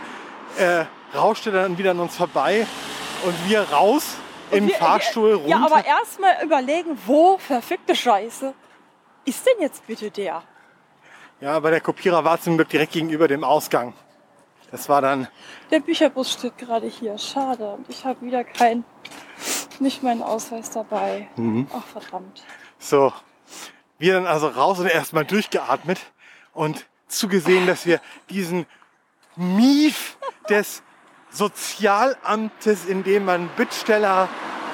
äh, 0.58 0.84
rauschte 1.16 1.50
dann 1.52 1.78
wieder 1.78 1.92
an 1.92 2.00
uns 2.00 2.16
vorbei 2.16 2.66
und 3.24 3.34
wir 3.48 3.62
raus 3.70 4.16
in 4.50 4.64
den 4.64 4.68
Wir- 4.68 4.76
Fahrstuhl 4.76 5.34
runter. 5.34 5.48
Ja, 5.48 5.64
aber 5.64 5.84
erstmal 5.84 6.42
überlegen, 6.44 6.98
wo 7.06 7.38
verfickte 7.38 7.94
Scheiße 7.94 8.54
ist 9.24 9.46
denn 9.46 9.54
jetzt 9.60 9.86
bitte 9.86 10.10
der? 10.10 10.42
ja, 11.40 11.52
aber 11.52 11.70
der 11.70 11.80
Kopierer 11.80 12.24
war 12.24 12.40
zum 12.40 12.56
Glück 12.56 12.68
direkt 12.70 12.92
gegenüber 12.92 13.28
dem 13.28 13.44
Ausgang. 13.44 13.92
Das 14.70 14.88
war 14.88 15.00
dann, 15.00 15.28
Der 15.70 15.80
Bücherbus 15.80 16.32
steht 16.32 16.58
gerade 16.58 16.86
hier. 16.88 17.16
Schade. 17.18 17.74
Und 17.74 17.88
ich 17.88 18.04
habe 18.04 18.20
wieder 18.24 18.42
kein, 18.42 18.84
nicht 19.78 20.02
meinen 20.02 20.22
Ausweis 20.22 20.70
dabei. 20.70 21.28
Mhm. 21.36 21.68
Ach 21.72 21.84
verdammt. 21.84 22.42
so, 22.78 23.12
wir 23.98 24.14
dann 24.14 24.26
also 24.26 24.48
raus 24.48 24.78
und 24.78 24.86
erstmal 24.86 25.24
durchgeatmet 25.24 26.00
und 26.52 26.86
zugesehen, 27.08 27.66
dass 27.66 27.86
wir 27.86 28.00
diesen 28.30 28.66
Mief 29.36 30.16
des 30.48 30.82
Sozialamtes, 31.30 32.84
in 32.86 33.04
dem 33.04 33.24
man 33.24 33.48
Bittsteller 33.56 34.28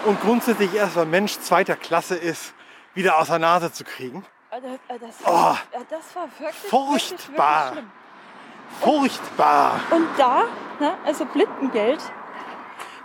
und 0.04 0.20
grundsätzlich 0.20 0.74
erstmal 0.74 1.06
Mensch 1.06 1.38
zweiter 1.38 1.76
Klasse 1.76 2.16
ist, 2.16 2.54
wieder 2.94 3.18
aus 3.18 3.28
der 3.28 3.38
Nase 3.38 3.72
zu 3.72 3.84
kriegen. 3.84 4.24
Äh, 4.50 4.60
Das, 4.60 4.72
äh, 4.88 4.98
das, 4.98 5.14
Oh, 5.24 5.54
äh, 5.72 5.84
das 5.88 6.16
war 6.16 6.28
wirklich, 6.38 6.70
furchtbar. 6.70 7.74
Wirklich, 7.74 7.84
wirklich. 7.84 8.80
Furchtbar. 8.80 9.80
Und 9.90 10.08
da, 10.16 10.44
ne, 10.80 10.94
also 11.04 11.24
Blindengeld, 11.26 12.00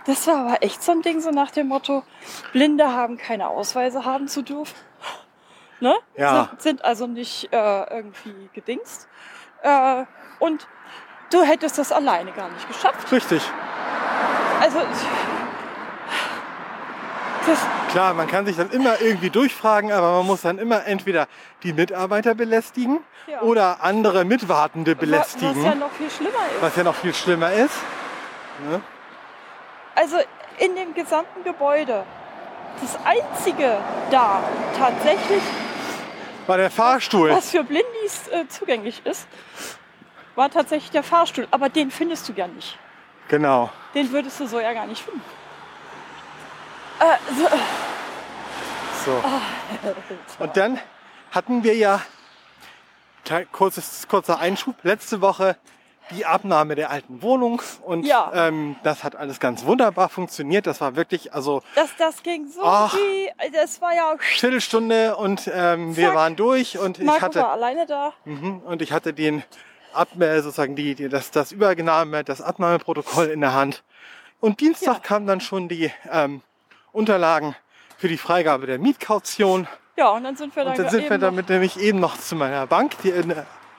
das 0.06 0.26
war 0.26 0.46
aber 0.46 0.62
echt 0.62 0.82
so 0.82 0.92
ein 0.92 1.02
Ding, 1.02 1.20
so 1.20 1.30
nach 1.30 1.50
dem 1.50 1.68
Motto, 1.68 2.02
Blinde 2.52 2.92
haben 2.92 3.18
keine 3.18 3.48
Ausweise 3.48 4.04
haben 4.04 4.28
zu 4.28 4.42
dürfen. 4.42 4.74
Ne? 5.80 5.94
Ja. 6.16 6.48
Sind, 6.50 6.62
sind 6.62 6.84
also 6.84 7.06
nicht 7.06 7.52
äh, 7.52 7.96
irgendwie 7.96 8.50
gedingst. 8.52 9.08
Äh, 9.62 10.04
und 10.40 10.66
du 11.30 11.42
hättest 11.42 11.78
das 11.78 11.92
alleine 11.92 12.32
gar 12.32 12.48
nicht 12.48 12.66
geschafft. 12.68 13.10
Richtig. 13.12 13.42
Also, 14.60 14.80
das, 17.46 17.58
Klar, 17.90 18.12
man 18.12 18.26
kann 18.26 18.44
sich 18.44 18.56
dann 18.56 18.70
immer 18.70 19.00
irgendwie 19.00 19.30
durchfragen, 19.30 19.90
aber 19.92 20.12
man 20.18 20.26
muss 20.26 20.42
dann 20.42 20.58
immer 20.58 20.84
entweder 20.86 21.26
die 21.62 21.72
Mitarbeiter 21.72 22.34
belästigen 22.34 22.98
Ja. 23.26 23.40
oder 23.40 23.78
andere 23.82 24.24
Mitwartende 24.24 24.96
wa- 24.96 25.00
belästigen, 25.00 25.56
was 25.56 25.64
ja 25.64 25.74
noch 25.74 25.90
viel 25.92 26.10
schlimmer 26.10 26.34
ist. 26.54 26.62
was 26.62 26.76
ja 26.76 26.82
noch 26.84 26.94
viel 26.94 27.14
schlimmer 27.14 27.52
ist. 27.52 27.74
Ne? 28.68 28.80
Also 29.94 30.16
in 30.58 30.74
dem 30.76 30.92
gesamten 30.92 31.42
Gebäude, 31.44 32.04
das 32.82 32.98
einzige 33.04 33.78
da 34.10 34.40
tatsächlich, 34.76 35.42
War 36.48 36.56
der 36.56 36.70
Fahrstuhl. 36.70 37.30
was 37.30 37.50
für 37.50 37.62
Blindis 37.62 38.26
äh, 38.28 38.48
zugänglich 38.48 39.02
ist, 39.04 39.28
war 40.34 40.50
tatsächlich 40.50 40.90
der 40.90 41.02
Fahrstuhl. 41.02 41.46
Aber 41.50 41.68
den 41.68 41.90
findest 41.90 42.28
du 42.28 42.32
ja 42.32 42.46
nicht. 42.48 42.78
Genau. 43.28 43.70
Den 43.94 44.10
würdest 44.10 44.40
du 44.40 44.46
so 44.46 44.58
ja 44.58 44.72
gar 44.72 44.86
nicht 44.86 45.02
finden. 45.02 45.22
Äh, 47.00 47.16
so, 47.34 47.48
So. 49.04 49.22
Und 50.38 50.56
dann 50.56 50.80
hatten 51.30 51.62
wir 51.62 51.76
ja, 51.76 52.00
kurzes, 53.52 54.08
kurzer 54.08 54.38
Einschub, 54.38 54.76
letzte 54.82 55.20
Woche 55.20 55.56
die 56.10 56.24
Abnahme 56.26 56.74
der 56.74 56.90
alten 56.90 57.22
Wohnung 57.22 57.60
und 57.82 58.04
Ja. 58.04 58.30
ähm, 58.34 58.76
das 58.82 59.04
hat 59.04 59.16
alles 59.16 59.40
ganz 59.40 59.64
wunderbar 59.64 60.08
funktioniert. 60.08 60.66
Das 60.66 60.80
war 60.80 60.96
wirklich, 60.96 61.34
also 61.34 61.62
das, 61.74 61.90
das 61.98 62.22
ging 62.22 62.48
so 62.48 62.62
Ach. 62.62 62.94
wie, 62.94 63.30
das 63.52 63.80
war 63.80 63.94
ja, 63.94 64.14
Viertelstunde 64.18 65.16
und 65.16 65.50
ähm, 65.52 65.96
wir 65.96 66.14
waren 66.14 66.36
durch 66.36 66.78
und 66.78 66.98
ich 66.98 67.04
Marco 67.04 67.20
hatte 67.22 67.40
war 67.40 67.52
alleine 67.52 67.86
da. 67.86 68.12
Mhm, 68.24 68.60
Und 68.64 68.82
ich 68.82 68.92
hatte 68.92 69.12
den 69.12 69.42
Abme 69.92 70.40
sozusagen 70.42 70.76
die, 70.76 70.94
die, 70.94 71.08
das, 71.08 71.30
das 71.30 71.52
Übernahme, 71.52 72.24
das 72.24 72.40
Abnahmeprotokoll 72.40 73.26
in 73.26 73.40
der 73.40 73.54
Hand. 73.54 73.82
Und 74.40 74.60
Dienstag 74.60 74.94
Ja. 74.94 75.00
kamen 75.00 75.26
dann 75.26 75.40
schon 75.40 75.68
die 75.68 75.90
ähm, 76.12 76.42
Unterlagen 76.92 77.56
für 77.96 78.08
die 78.08 78.18
Freigabe 78.18 78.66
der 78.66 78.78
Mietkaution. 78.78 79.66
Ja, 79.96 80.10
und 80.10 80.22
dann 80.24 80.36
sind 80.36 80.54
wir 80.54 80.62
dann, 80.64 80.72
Und 80.72 80.78
dann 80.78 80.90
sind 80.90 81.10
wir 81.10 81.18
damit 81.18 81.48
nämlich 81.48 81.76
eben 81.80 81.98
noch 81.98 82.16
zu 82.16 82.36
meiner 82.36 82.66
Bank. 82.68 82.92
Die, 83.02 83.10
in, 83.10 83.34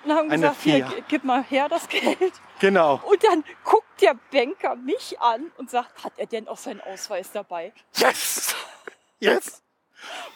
und 0.10 0.18
haben 0.18 0.30
gesagt, 0.30 0.62
hier, 0.62 0.88
gib 1.08 1.24
mal 1.24 1.44
her 1.44 1.70
das 1.70 1.88
Geld. 1.88 2.34
genau. 2.60 3.02
Und 3.06 3.24
dann 3.24 3.44
guckt 3.64 4.02
der 4.02 4.16
Banker 4.32 4.76
mich 4.76 5.20
an 5.20 5.52
und 5.58 5.70
sagt, 5.70 6.04
hat 6.04 6.14
er 6.18 6.26
denn 6.26 6.48
auch 6.48 6.58
seinen 6.58 6.82
Ausweis 6.82 7.32
dabei? 7.32 7.74
Yes! 7.96 8.56
Yes! 9.20 9.62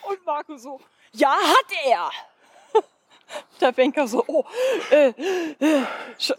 Und 0.08 0.26
Marco 0.26 0.58
so, 0.58 0.80
ja, 1.14 1.32
hat 1.32 1.86
er. 1.86 2.12
Der 3.60 3.72
Banker 3.72 4.08
so, 4.08 4.24
oh, 4.28 4.46
äh, 4.92 5.08
äh, 5.60 5.84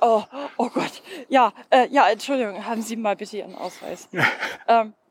oh, 0.01 0.23
oh 0.57 0.68
Gott, 0.68 1.03
ja, 1.29 1.53
äh, 1.70 1.88
ja, 1.88 2.09
Entschuldigung, 2.09 2.64
haben 2.64 2.83
Sie 2.83 2.94
mal 2.94 3.16
bitte 3.16 3.38
Ihren 3.38 3.57
Ausweis. 3.57 4.09
ähm, 4.68 4.94
äh, 5.01 5.04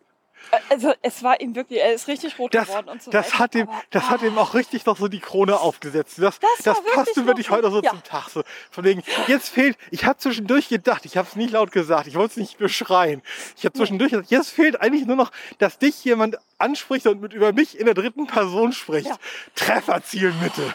also 0.70 0.94
es 1.02 1.24
war 1.24 1.40
ihm 1.42 1.56
wirklich, 1.56 1.80
er 1.80 1.94
ist 1.94 2.08
richtig 2.08 2.38
rot 2.38 2.54
Das, 2.54 2.68
geworden 2.68 2.90
und 2.90 3.02
so 3.02 3.12
das, 3.12 3.28
weiter. 3.28 3.40
hat 3.40 3.56
ihm, 3.56 3.68
das 3.90 4.10
hat 4.10 4.22
ihm 4.22 4.38
auch 4.38 4.54
richtig 4.54 4.86
noch 4.86 4.98
so 4.98 5.08
die 5.08 5.20
Krone 5.20 5.60
aufgesetzt. 5.60 6.16
Das, 6.20 6.40
Das 6.40 6.52
das, 6.64 6.84
passte 6.94 7.26
wirklich 7.26 7.50
heute 7.50 7.72
so 7.72 7.82
ja. 7.82 7.90
zum 7.90 8.04
Tag. 8.04 8.30
So, 8.30 8.44
von 8.72 8.84
wegen, 8.84 9.04
jetzt 9.28 9.50
fehlt, 9.50 9.78
ich 9.92 10.06
habe 10.06 10.18
zwischendurch 10.20 10.70
gedacht, 10.70 11.06
ich 11.06 11.18
habe 11.18 11.28
es 11.28 11.36
nicht 11.36 11.52
laut 11.52 11.72
gesagt, 11.72 12.08
ich 12.08 12.16
wollte 12.16 12.32
es 12.32 12.38
nicht 12.38 12.58
beschreien. 12.58 13.22
Ich 13.58 13.66
habe 13.66 13.74
zwischendurch 13.74 14.12
gedacht, 14.12 14.30
jetzt 14.32 14.50
fehlt 14.52 14.80
eigentlich 14.82 15.06
nur 15.06 15.16
noch, 15.16 15.32
dass 15.58 15.80
dich 15.80 16.04
jemand 16.04 16.38
anspricht 16.60 17.08
und 17.08 17.22
mit 17.22 17.34
über 17.34 17.52
mich 17.54 17.80
in 17.80 17.86
der 17.86 17.94
dritten 17.96 18.28
Person 18.28 18.74
spricht. 18.74 19.08
Ja. 19.08 19.18
Trefferzielmitte. 19.56 20.74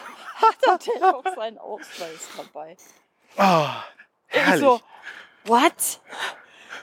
hat 0.67 0.87
er 0.99 1.15
auch 1.15 1.23
seinen 1.35 1.57
Ausweis 1.57 2.27
dabei. 2.35 2.75
Oh, 3.37 3.67
Ich 4.29 4.37
herrlich. 4.37 4.59
so, 4.61 4.81
what? 5.45 5.73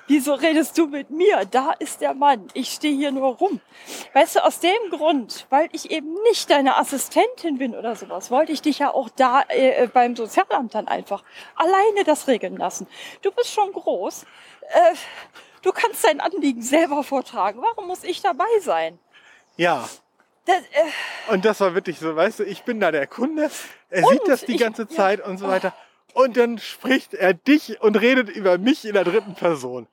Wieso 0.07 0.35
redest 0.35 0.77
du 0.79 0.87
mit 0.87 1.11
mir? 1.11 1.45
Da 1.51 1.73
ist 1.79 2.01
der 2.01 2.15
Mann. 2.15 2.49
Ich 2.55 2.71
stehe 2.73 2.95
hier 2.97 3.13
nur 3.13 3.37
rum. 3.37 3.61
Weißt 4.15 4.37
du, 4.37 4.45
aus 4.45 4.61
dem 4.61 4.91
Grund, 4.91 5.47
weil 5.51 5.69
ich 5.73 5.91
eben 5.91 6.13
nicht 6.25 6.51
deine 6.51 6.77
Assistentin 6.77 7.59
bin 7.59 7.75
oder 7.75 7.97
sowas, 7.97 8.31
wollte 8.31 8.53
ich 8.53 8.63
dich 8.63 8.79
ja 8.81 8.93
auch 8.93 9.09
da 9.11 9.43
äh, 9.49 9.87
beim 9.89 10.17
Sozialamt 10.17 10.75
dann 10.75 10.89
einfach 10.89 11.23
alleine 11.55 12.05
das 12.05 12.27
regeln 12.29 12.57
lassen. 12.57 12.87
Du 13.23 13.31
bist 13.33 13.53
schon 13.53 13.73
groß. 13.73 14.25
Äh, 14.71 14.95
du 15.63 15.73
kannst 15.73 16.05
dein 16.05 16.21
Anliegen 16.21 16.63
selber 16.63 17.03
vortragen. 17.05 17.61
Warum 17.63 17.87
muss 17.87 18.05
ich 18.05 18.21
dabei 18.23 18.45
sein? 18.61 18.99
Ja. 19.57 19.89
Das, 20.45 20.59
äh, 20.59 21.33
Und 21.33 21.45
das 21.45 21.59
war 21.61 21.75
wirklich 21.75 21.99
so, 21.99 22.15
weißt 22.15 22.39
du, 22.41 22.45
ich 22.45 22.63
bin 22.63 22.79
da 22.79 22.93
der 22.93 23.07
Kunde, 23.09 23.51
er 23.91 24.05
sieht 24.05 24.23
das 24.29 24.45
die 24.45 24.55
ich- 24.55 24.61
ganze 24.61 24.83
ja. 24.83 24.89
Zeit 24.89 25.25
und 25.27 25.39
so 25.39 25.49
weiter. 25.49 25.73
Und 26.17 26.39
dann 26.39 26.57
spricht 26.57 27.13
er 27.13 27.35
dich 27.35 27.83
und 27.83 28.01
redet 28.01 28.31
über 28.31 28.57
mich 28.57 28.87
in 28.87 28.95
der 28.95 29.05
dritten 29.05 29.35
Person. 29.35 29.87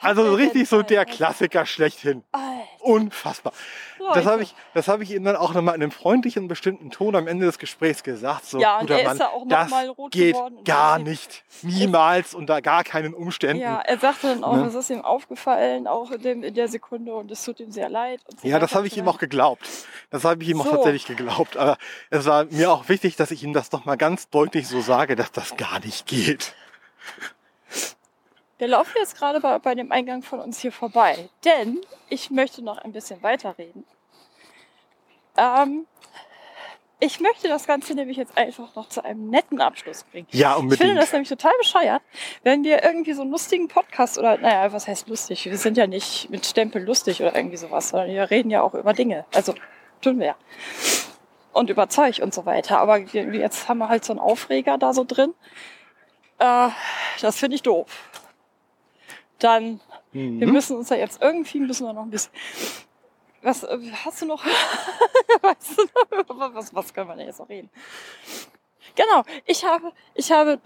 Also 0.00 0.34
richtig 0.34 0.68
so 0.68 0.82
der 0.82 1.06
Klassiker 1.06 1.64
schlechthin. 1.64 2.22
Alter, 2.32 2.51
Unfassbar. 2.82 3.52
Das 3.98 4.16
Leute. 4.16 4.24
habe 4.30 4.42
ich, 4.42 4.54
das 4.74 4.88
habe 4.88 5.04
ich 5.04 5.12
ihm 5.12 5.22
dann 5.22 5.36
auch 5.36 5.54
nochmal 5.54 5.76
in 5.76 5.82
einem 5.82 5.92
freundlichen, 5.92 6.48
bestimmten 6.48 6.90
Ton 6.90 7.14
am 7.14 7.28
Ende 7.28 7.46
des 7.46 7.58
Gesprächs 7.58 8.02
gesagt. 8.02 8.44
So, 8.46 8.58
Ja, 8.58 8.74
und 8.78 8.88
guter 8.88 8.98
er 8.98 9.14
Mann, 9.14 9.22
auch 9.22 9.44
das 9.48 9.70
geht 10.10 10.36
gar 10.64 10.98
das- 10.98 11.08
nicht. 11.08 11.44
Niemals 11.62 12.34
unter 12.34 12.60
gar 12.60 12.82
keinen 12.82 13.14
Umständen. 13.14 13.62
Ja, 13.62 13.80
er 13.80 13.98
sagte 13.98 14.26
dann 14.28 14.42
auch, 14.42 14.56
Ne? 14.56 14.66
es 14.66 14.74
ist 14.74 14.90
ihm 14.90 15.02
aufgefallen, 15.02 15.86
auch 15.86 16.10
in, 16.10 16.20
dem, 16.22 16.42
in 16.42 16.54
der 16.54 16.66
Sekunde, 16.66 17.14
und 17.14 17.30
es 17.30 17.44
tut 17.44 17.60
ihm 17.60 17.70
sehr 17.70 17.88
leid. 17.88 18.20
So 18.42 18.48
Ja, 18.48 18.58
das 18.58 18.74
habe 18.74 18.88
ich 18.88 18.96
ihm 18.96 19.06
auch 19.08 19.18
geglaubt. 19.18 19.68
Das 20.10 20.24
habe 20.24 20.42
ich 20.42 20.48
ihm 20.48 20.60
auch 20.60 20.64
So. 20.66 20.70
tatsächlich 20.72 21.06
geglaubt. 21.06 21.56
Aber 21.56 21.78
es 22.10 22.26
war 22.26 22.44
mir 22.46 22.72
auch 22.72 22.88
wichtig, 22.88 23.14
dass 23.14 23.30
ich 23.30 23.44
ihm 23.44 23.52
das 23.52 23.70
doch 23.70 23.84
mal 23.84 23.96
ganz 23.96 24.28
deutlich 24.28 24.66
so 24.66 24.80
sage, 24.80 25.14
dass 25.14 25.30
das 25.30 25.56
gar 25.56 25.78
nicht 25.80 26.06
geht. 26.06 26.54
Wir 28.62 28.68
laufen 28.68 28.92
jetzt 28.96 29.18
gerade 29.18 29.40
bei, 29.40 29.58
bei 29.58 29.74
dem 29.74 29.90
Eingang 29.90 30.22
von 30.22 30.38
uns 30.38 30.60
hier 30.60 30.70
vorbei, 30.70 31.28
denn 31.44 31.80
ich 32.08 32.30
möchte 32.30 32.62
noch 32.62 32.78
ein 32.78 32.92
bisschen 32.92 33.20
weiterreden. 33.20 33.84
Ähm, 35.36 35.88
ich 37.00 37.18
möchte 37.18 37.48
das 37.48 37.66
Ganze 37.66 37.96
nämlich 37.96 38.16
jetzt 38.16 38.38
einfach 38.38 38.72
noch 38.76 38.88
zu 38.88 39.04
einem 39.04 39.30
netten 39.30 39.60
Abschluss 39.60 40.04
bringen. 40.04 40.28
Ja, 40.30 40.50
Ich 40.50 40.54
finde 40.58 40.74
unbedingt. 40.74 40.96
das 40.96 41.10
nämlich 41.10 41.28
total 41.28 41.50
bescheuert, 41.58 42.02
wenn 42.44 42.62
wir 42.62 42.84
irgendwie 42.84 43.14
so 43.14 43.22
einen 43.22 43.32
lustigen 43.32 43.66
Podcast 43.66 44.16
oder, 44.16 44.38
naja, 44.38 44.72
was 44.72 44.86
heißt 44.86 45.08
lustig? 45.08 45.44
Wir 45.44 45.58
sind 45.58 45.76
ja 45.76 45.88
nicht 45.88 46.30
mit 46.30 46.46
Stempel 46.46 46.84
lustig 46.84 47.20
oder 47.20 47.34
irgendwie 47.34 47.56
sowas, 47.56 47.88
sondern 47.88 48.10
wir 48.10 48.30
reden 48.30 48.50
ja 48.50 48.62
auch 48.62 48.74
über 48.74 48.92
Dinge. 48.92 49.24
Also, 49.34 49.56
tun 50.02 50.20
wir 50.20 50.26
ja. 50.26 50.36
Und 51.52 51.68
über 51.68 51.88
Zeug 51.88 52.20
und 52.22 52.32
so 52.32 52.46
weiter. 52.46 52.78
Aber 52.78 52.98
jetzt 52.98 53.68
haben 53.68 53.78
wir 53.78 53.88
halt 53.88 54.04
so 54.04 54.12
einen 54.12 54.20
Aufreger 54.20 54.78
da 54.78 54.94
so 54.94 55.02
drin. 55.02 55.34
Äh, 56.38 56.68
das 57.20 57.38
finde 57.40 57.56
ich 57.56 57.62
doof. 57.62 57.88
Dann, 59.42 59.80
wir 60.12 60.46
Mhm. 60.46 60.52
müssen 60.52 60.76
uns 60.76 60.88
ja 60.90 60.96
jetzt 60.96 61.20
irgendwie, 61.22 61.60
müssen 61.60 61.86
wir 61.86 61.92
noch 61.92 62.02
ein 62.02 62.10
bisschen 62.10 62.32
was 63.42 63.66
hast 64.04 64.22
du 64.22 64.26
noch? 64.26 64.44
weißt 65.42 65.78
du 65.78 65.82
noch? 66.34 66.54
Was, 66.54 66.72
was 66.74 66.94
können 66.94 67.08
wir 67.08 67.16
denn 67.16 67.26
jetzt 67.26 67.40
noch 67.40 67.48
reden? 67.48 67.70
Genau, 68.94 69.24
ich 69.46 69.64
habe, 69.64 69.92
ich 70.14 70.30
habe 70.30 70.58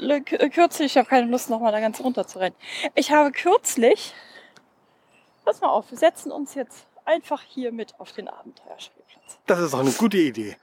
kürzlich, 0.51 0.93
ich 0.93 0.99
habe 0.99 1.09
keine 1.09 1.27
Lust, 1.27 1.49
nochmal 1.49 1.73
da 1.73 1.81
ganz 1.81 2.01
runter 2.01 2.27
zu 2.27 2.39
rennen. 2.39 2.57
Ich 2.95 3.12
habe 3.12 3.31
kürzlich, 3.33 4.12
pass 5.45 5.61
mal 5.61 5.69
auf, 5.69 5.91
wir 5.91 5.97
setzen 5.99 6.33
uns 6.33 6.55
jetzt 6.55 6.87
einfach 7.05 7.41
hier 7.43 7.73
mit 7.73 7.99
auf 7.99 8.12
den 8.12 8.29
Abenteuerspielplatz. 8.29 9.39
Das 9.47 9.61
ist 9.61 9.73
auch 9.75 9.81
eine 9.81 9.93
gute 9.93 10.19
Idee. 10.19 10.57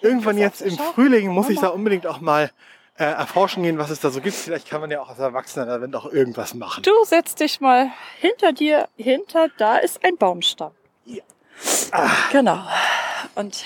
Irgendwann 0.00 0.38
jetzt 0.38 0.60
im. 0.60 0.76
Frühling 0.76 1.28
muss 1.30 1.48
ich 1.48 1.60
da 1.60 1.68
unbedingt 1.68 2.06
auch 2.06 2.20
mal 2.20 2.50
äh, 2.98 3.04
erforschen 3.04 3.62
gehen, 3.62 3.78
was 3.78 3.90
es 3.90 4.00
da 4.00 4.10
so 4.10 4.20
gibt. 4.20 4.36
Vielleicht 4.36 4.68
kann 4.68 4.80
man 4.80 4.90
ja 4.90 5.00
auch 5.00 5.08
als 5.08 5.18
Erwachsener 5.18 5.78
da 5.78 5.98
auch 5.98 6.12
irgendwas 6.12 6.54
machen. 6.54 6.82
Du 6.82 6.92
setzt 7.04 7.40
dich 7.40 7.60
mal 7.60 7.90
hinter 8.18 8.52
dir, 8.52 8.88
hinter, 8.96 9.48
da 9.56 9.78
ist 9.78 10.04
ein 10.04 10.16
Baumstamm. 10.16 10.72
Ja. 11.04 11.22
Ah. 11.90 12.10
Genau. 12.30 12.62
Und 13.34 13.64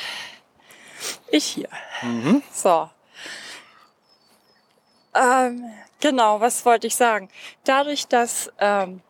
ich 1.31 1.45
hier. 1.45 1.69
Mhm. 2.03 2.43
So. 2.53 2.89
Ähm, 5.15 5.65
genau, 6.01 6.41
was 6.41 6.65
wollte 6.65 6.87
ich 6.87 6.95
sagen? 6.95 7.29
Dadurch, 7.65 8.07
dass 8.07 8.53
ähm, 8.59 9.01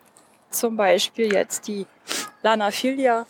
zum 0.50 0.76
Beispiel 0.76 1.32
jetzt 1.32 1.68
die 1.68 1.86
Lanaphilia 2.42 3.26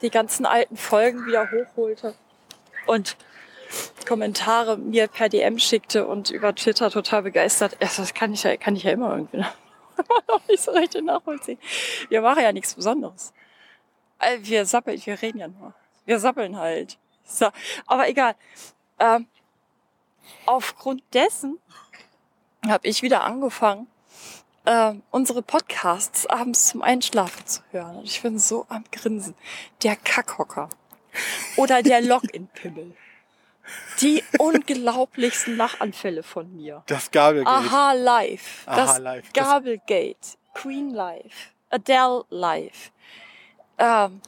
die 0.00 0.10
ganzen 0.10 0.46
alten 0.46 0.76
Folgen 0.76 1.26
wieder 1.26 1.48
hochholte 1.50 2.14
und 2.86 3.16
Kommentare 4.06 4.76
mir 4.76 5.08
per 5.08 5.28
DM 5.28 5.58
schickte 5.58 6.06
und 6.06 6.30
über 6.30 6.54
Twitter 6.54 6.90
total 6.90 7.22
begeistert. 7.22 7.76
Das 7.80 8.14
kann 8.14 8.32
ich 8.32 8.42
ja, 8.42 8.56
kann 8.56 8.76
ich 8.76 8.82
ja 8.84 8.92
immer 8.92 9.14
irgendwie 9.16 9.38
noch 10.28 10.46
nicht 10.48 10.62
so 10.62 10.70
richtig 10.72 11.02
nachvollziehen. 11.04 11.58
Wir 12.08 12.20
machen 12.22 12.42
ja 12.42 12.52
nichts 12.52 12.74
Besonderes. 12.74 13.32
Äh, 14.18 14.38
Wir 14.42 14.64
sappeln, 14.66 15.00
wir 15.04 15.20
reden 15.20 15.38
ja 15.38 15.48
nur. 15.48 15.74
Wir 16.04 16.18
sappeln 16.18 16.56
halt. 16.56 16.98
So, 17.24 17.48
aber 17.86 18.08
egal. 18.08 18.34
Ähm, 18.98 19.26
aufgrund 20.46 21.02
dessen 21.12 21.58
habe 22.66 22.86
ich 22.86 23.02
wieder 23.02 23.24
angefangen, 23.24 23.88
ähm, 24.66 25.02
unsere 25.10 25.42
Podcasts 25.42 26.26
abends 26.26 26.68
zum 26.68 26.82
Einschlafen 26.82 27.46
zu 27.46 27.62
hören. 27.72 27.96
Und 27.96 28.04
ich 28.04 28.22
bin 28.22 28.38
so 28.38 28.66
am 28.68 28.84
Grinsen. 28.92 29.34
Der 29.82 29.96
Kackhocker. 29.96 30.68
Oder 31.56 31.82
der 31.82 32.00
Login-Pimmel. 32.02 32.94
Die 34.00 34.22
unglaublichsten 34.38 35.56
Lachanfälle 35.56 36.22
von 36.22 36.54
mir. 36.54 36.82
Das 36.86 37.10
Gabelgate. 37.10 37.54
Aha 37.54 37.92
Live. 37.92 38.62
Aha 38.66 38.76
Das 38.76 38.98
Live. 38.98 39.32
Gabelgate. 39.32 40.36
Queen 40.54 40.90
Live. 40.90 41.52
Adele 41.70 42.24
Live. 42.30 42.90
Ähm, 43.78 44.20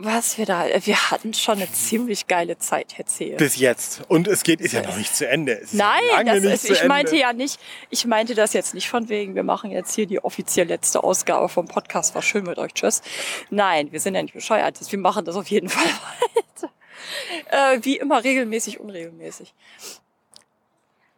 was 0.00 0.38
wir 0.38 0.46
da, 0.46 0.66
wir 0.84 1.10
hatten 1.10 1.34
schon 1.34 1.56
eine 1.56 1.70
ziemlich 1.72 2.28
geile 2.28 2.56
Zeit 2.58 2.96
erzählt. 3.00 3.38
Bis 3.38 3.56
jetzt. 3.56 4.02
Und 4.06 4.28
es 4.28 4.44
geht, 4.44 4.60
ist 4.60 4.72
ja 4.72 4.80
noch 4.82 4.96
nicht 4.96 5.14
zu 5.14 5.26
Ende. 5.26 5.60
Nein, 5.72 6.00
das 6.24 6.40
nicht 6.40 6.52
ist, 6.54 6.66
zu 6.66 6.72
ich 6.72 6.84
meinte 6.84 7.10
Ende. 7.10 7.20
ja 7.22 7.32
nicht, 7.32 7.58
ich 7.90 8.06
meinte 8.06 8.36
das 8.36 8.52
jetzt 8.52 8.74
nicht 8.74 8.88
von 8.88 9.08
wegen, 9.08 9.34
wir 9.34 9.42
machen 9.42 9.72
jetzt 9.72 9.92
hier 9.96 10.06
die 10.06 10.22
offiziell 10.22 10.68
letzte 10.68 11.02
Ausgabe 11.02 11.48
vom 11.48 11.66
Podcast, 11.66 12.14
war 12.14 12.22
schön 12.22 12.44
mit 12.44 12.58
euch, 12.58 12.74
tschüss. 12.74 13.02
Nein, 13.50 13.90
wir 13.90 13.98
sind 13.98 14.14
ja 14.14 14.22
nicht 14.22 14.34
bescheuert, 14.34 14.78
wir 14.88 14.98
machen 15.00 15.24
das 15.24 15.34
auf 15.34 15.48
jeden 15.48 15.68
Fall 15.68 15.84
weiter. 16.34 16.72
Äh, 17.50 17.78
wie 17.82 17.96
immer 17.96 18.22
regelmäßig, 18.22 18.80
unregelmäßig. 18.80 19.54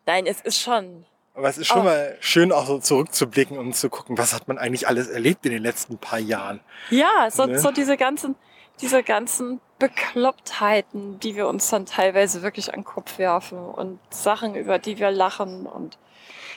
Nein, 0.06 0.26
es 0.26 0.40
ist 0.40 0.58
schon, 0.60 1.04
Aber 1.34 1.48
es 1.48 1.58
ist 1.58 1.66
schon 1.68 1.80
Oh. 1.80 1.84
mal 1.84 2.16
schön, 2.20 2.52
auch 2.52 2.66
so 2.66 2.78
zurückzublicken 2.78 3.58
und 3.58 3.74
zu 3.76 3.88
gucken, 3.90 4.18
was 4.18 4.32
hat 4.34 4.48
man 4.48 4.58
eigentlich 4.58 4.88
alles 4.88 5.08
erlebt 5.08 5.44
in 5.46 5.52
den 5.52 5.62
letzten 5.62 5.98
paar 5.98 6.18
Jahren. 6.18 6.60
ja, 6.90 7.28
so, 7.30 7.46
Ne? 7.46 7.58
so 7.58 7.70
diese 7.70 7.96
ganzen, 7.96 8.34
diese 8.80 9.02
ganzen 9.02 9.60
Beklopptheiten, 9.78 11.20
die 11.20 11.36
wir 11.36 11.46
uns 11.48 11.68
dann 11.70 11.86
teilweise 11.86 12.42
wirklich 12.42 12.72
an 12.72 12.80
den 12.80 12.84
Kopf 12.84 13.18
werfen 13.18 13.58
und 13.58 13.98
Sachen, 14.10 14.54
über 14.54 14.78
die 14.78 14.98
wir 14.98 15.10
lachen 15.10 15.66
und 15.66 15.98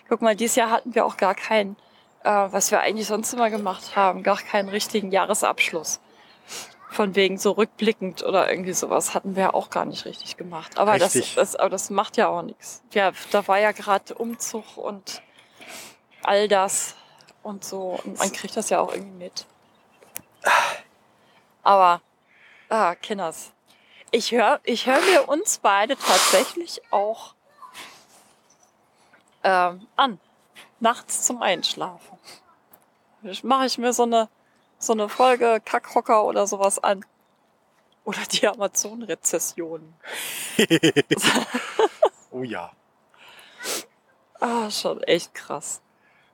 guck 0.10 0.22
mal, 0.22 0.36
dieses 0.36 0.56
Jahr 0.56 0.70
hatten 0.72 0.96
wir 0.96 1.06
auch 1.06 1.18
gar 1.18 1.36
keinen, 1.36 1.76
äh, 2.24 2.30
was 2.30 2.72
wir 2.72 2.80
eigentlich 2.82 3.08
sonst 3.08 3.34
immer 3.34 3.50
gemacht 3.50 3.96
haben, 3.96 4.24
gar 4.24 4.38
keinen 4.38 4.70
richtigen 4.70 5.12
Jahresabschluss. 5.12 6.00
Von 6.93 7.15
wegen 7.15 7.39
so 7.39 7.51
rückblickend 7.51 8.21
oder 8.23 8.49
irgendwie 8.49 8.73
sowas 8.73 9.15
hatten 9.15 9.36
wir 9.36 9.56
auch 9.56 9.71
gar 9.71 9.86
nicht 9.86 10.06
richtig 10.06 10.38
gemacht. 10.38 10.77
Aber, 10.77 10.99
das, 10.99 11.15
Richtig. 11.15 11.34
das, 11.36 11.56
aber 11.56 11.71
das 11.71 11.89
macht 11.89 12.17
ja 12.17 12.27
auch 12.27 12.43
nichts. 12.43 12.84
Ja, 12.93 13.12
da 13.32 13.47
war 13.47 13.60
ja 13.60 13.71
gerade 13.71 14.13
Umzug 14.13 14.77
und 14.77 15.23
all 16.21 16.47
das 16.47 16.95
und 17.41 17.65
so. 17.65 17.99
Und 18.03 18.19
man 18.19 18.32
kriegt 18.32 18.56
das 18.56 18.69
ja 18.69 18.79
auch 18.79 18.93
irgendwie 18.93 19.25
mit. 19.25 19.45
Aber, 21.63 22.01
ah, 22.69 22.93
Kinders. 22.95 23.51
Ich 24.12 24.32
höre 24.32 24.60
ich 24.63 24.86
hör 24.86 25.01
mir 25.01 25.27
uns 25.27 25.58
beide 25.58 25.97
tatsächlich 25.97 26.82
auch 26.91 27.34
ähm, 29.43 29.88
an. 29.95 30.19
Nachts 30.79 31.23
zum 31.23 31.41
Einschlafen. 31.41 32.19
Mache 33.41 33.65
ich 33.65 33.77
mir 33.77 33.93
so 33.93 34.03
eine, 34.03 34.29
so 34.86 34.93
eine 34.93 35.10
Folge 35.10 35.62
Kackhocker 35.63 36.26
oder 36.26 36.48
sowas 36.48 36.80
an. 36.84 37.06
Oder 38.06 38.19
die 38.32 38.48
Amazon-Rezession. 38.48 39.93
Oh 42.36 42.41
ja. 42.41 42.72
Ah, 44.39 44.72
schon 44.72 45.04
echt 45.04 45.36
krass. 45.36 45.84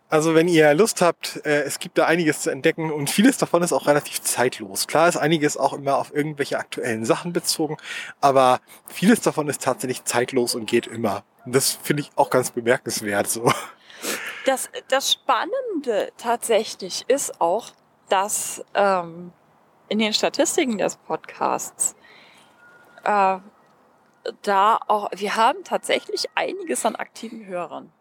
Also 0.09 0.33
wenn 0.33 0.47
ihr 0.47 0.73
Lust 0.73 1.01
habt, 1.01 1.45
äh, 1.45 1.61
es 1.63 1.77
gibt 1.77 1.97
da 1.97 2.05
einiges 2.05 2.41
zu 2.41 2.49
entdecken 2.49 2.91
und 2.91 3.09
vieles 3.09 3.37
davon 3.37 3.61
ist 3.61 3.73
auch 3.73 3.85
relativ 3.85 4.21
zeitlos. 4.21 4.87
Klar 4.87 5.07
ist 5.09 5.17
einiges 5.17 5.57
auch 5.57 5.73
immer 5.73 5.97
auf 5.97 6.11
irgendwelche 6.13 6.57
aktuellen 6.57 7.05
Sachen 7.05 7.33
bezogen, 7.33 7.77
aber 8.21 8.61
vieles 8.87 9.21
davon 9.21 9.49
ist 9.49 9.61
tatsächlich 9.61 10.05
zeitlos 10.05 10.55
und 10.55 10.65
geht 10.65 10.87
immer. 10.87 11.23
Und 11.45 11.53
das 11.53 11.77
finde 11.83 12.01
ich 12.03 12.11
auch 12.15 12.31
ganz 12.31 12.51
bemerkenswert 12.51 13.29
so. 13.29 13.51
Das, 14.45 14.69
das 14.87 15.11
Spannende 15.11 16.11
tatsächlich 16.17 17.05
ist 17.07 17.39
auch, 17.39 17.71
dass 18.09 18.63
ähm, 18.73 19.31
in 19.87 19.99
den 19.99 20.13
Statistiken 20.13 20.77
des 20.77 20.97
Podcasts 20.97 21.95
äh, 23.03 23.37
da 24.41 24.79
auch, 24.87 25.09
wir 25.15 25.35
haben 25.35 25.63
tatsächlich 25.63 26.25
einiges 26.35 26.85
an 26.85 26.95
aktiven 26.95 27.45
Hörern, 27.45 27.91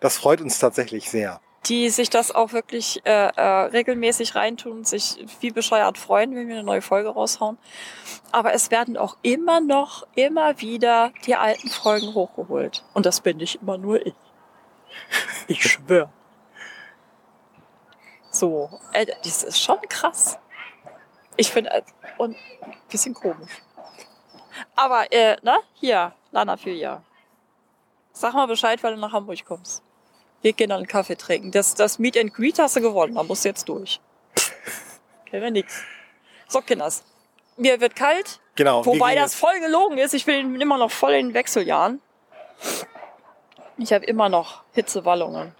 Das 0.00 0.16
freut 0.18 0.40
uns 0.40 0.58
tatsächlich 0.58 1.10
sehr. 1.10 1.40
die 1.66 1.88
sich 1.90 2.10
das 2.10 2.32
auch 2.32 2.52
wirklich 2.52 3.00
äh, 3.04 3.28
äh, 3.34 3.42
regelmäßig 3.42 4.34
reintun, 4.34 4.84
sich 4.84 5.24
wie 5.40 5.50
bescheuert 5.50 5.96
freuen, 5.96 6.34
wenn 6.34 6.48
wir 6.48 6.56
eine 6.56 6.64
neue 6.64 6.82
Folge 6.82 7.08
raushauen. 7.08 7.56
Aber 8.32 8.52
es 8.52 8.70
werden 8.70 8.96
auch 8.96 9.16
immer 9.22 9.60
noch, 9.60 10.06
immer 10.14 10.60
wieder 10.60 11.12
die 11.26 11.36
alten 11.36 11.68
Folgen 11.68 12.14
hochgeholt. 12.14 12.84
Und 12.94 13.06
das 13.06 13.20
bin 13.20 13.38
nicht 13.38 13.62
immer 13.62 13.78
nur 13.78 14.04
ich. 14.04 14.14
Ich 15.48 15.62
schwöre. 15.62 16.10
So, 18.32 18.80
äh, 18.92 19.06
das 19.22 19.42
ist 19.42 19.60
schon 19.62 19.80
krass. 19.88 20.38
Ich 21.36 21.50
finde, 21.52 21.70
äh, 21.70 21.82
und 22.18 22.34
ein 22.62 22.76
bisschen 22.90 23.14
komisch. 23.14 23.52
Aber, 24.74 25.10
äh, 25.12 25.36
na, 25.42 25.58
hier, 25.74 26.12
Lana 26.30 26.56
Filia. 26.56 27.02
Sag 28.12 28.34
mal 28.34 28.46
Bescheid, 28.46 28.82
weil 28.82 28.94
du 28.94 29.00
nach 29.00 29.12
Hamburg 29.12 29.44
kommst. 29.44 29.82
Wir 30.40 30.52
gehen 30.52 30.70
dann 30.70 30.78
einen 30.78 30.86
Kaffee 30.86 31.16
trinken. 31.16 31.50
Das, 31.52 31.74
das 31.74 31.98
Meet 31.98 32.16
and 32.18 32.34
Greet 32.34 32.58
hast 32.58 32.76
du 32.76 32.80
gewonnen, 32.80 33.14
da 33.14 33.22
musst 33.22 33.44
du 33.44 33.48
jetzt 33.50 33.68
durch. 33.68 34.00
Kennen 35.26 35.42
wir 35.42 35.50
nix. 35.50 35.82
So, 36.48 36.60
Kinders. 36.60 37.04
Mir 37.56 37.80
wird 37.80 37.94
kalt, 37.94 38.40
Genau. 38.54 38.84
wobei 38.84 39.14
das 39.14 39.34
voll 39.34 39.60
gelogen 39.60 39.98
ist. 39.98 40.14
Ich 40.14 40.24
bin 40.24 40.60
immer 40.60 40.78
noch 40.78 40.90
voll 40.90 41.12
in 41.12 41.28
den 41.28 41.34
Wechseljahren. 41.34 42.00
Ich 43.76 43.92
habe 43.92 44.04
immer 44.06 44.28
noch 44.28 44.62
Hitzewallungen. 44.72 45.54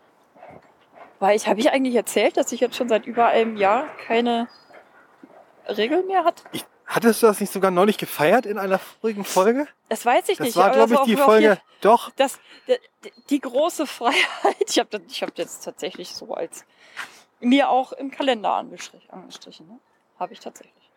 Weil 1.23 1.37
ich, 1.37 1.47
habe 1.47 1.61
ich 1.61 1.71
eigentlich 1.71 1.95
erzählt, 1.95 2.37
dass 2.37 2.51
ich 2.51 2.59
jetzt 2.59 2.75
schon 2.75 2.89
seit 2.89 3.07
über 3.07 3.27
einem 3.27 3.57
Jahr 3.57 3.87
keine 4.09 4.49
Regel 5.69 6.03
mehr 6.03 6.25
hatte? 6.25 6.43
jetzt- 6.53 6.67
Hattest 6.85 7.23
du 7.23 7.29
das 7.29 7.39
nicht 7.41 7.53
sogar 7.53 7.71
neulich 7.71 7.97
gefeiert 7.97 8.45
in 8.45 8.59
einer 8.59 8.81
vorigen 8.81 9.25
Folge? 9.25 9.69
Das 9.89 10.05
weiß 10.05 10.29
ich 10.31 10.39
Das 10.39 10.47
nicht. 10.49 10.57
war, 10.57 10.67
aber 10.67 10.75
glaube 10.75 10.93
ich, 10.95 10.99
war 10.99 11.07
die 11.07 11.17
Folge. 11.17 11.59
Doch. 11.81 12.11
das, 12.17 12.41
die, 12.67 13.13
die 13.31 13.41
große 13.41 13.87
Freiheit. 13.87 14.57
Ich 14.69 14.79
habe 14.81 14.91
das, 14.91 15.01
ich 15.09 15.23
hab 15.23 15.33
das 15.37 15.61
tatsächlich 15.61 16.13
so 16.13 16.35
als 16.35 16.65
mir 17.41 17.71
auch 17.71 17.93
im 17.93 18.11
Kalender 18.11 18.51
angestrichen. 18.55 19.09
angestrichen 19.11 19.69
ne? 19.69 19.79
Habe 20.19 20.33
ich 20.33 20.41
tatsächlich. 20.41 20.91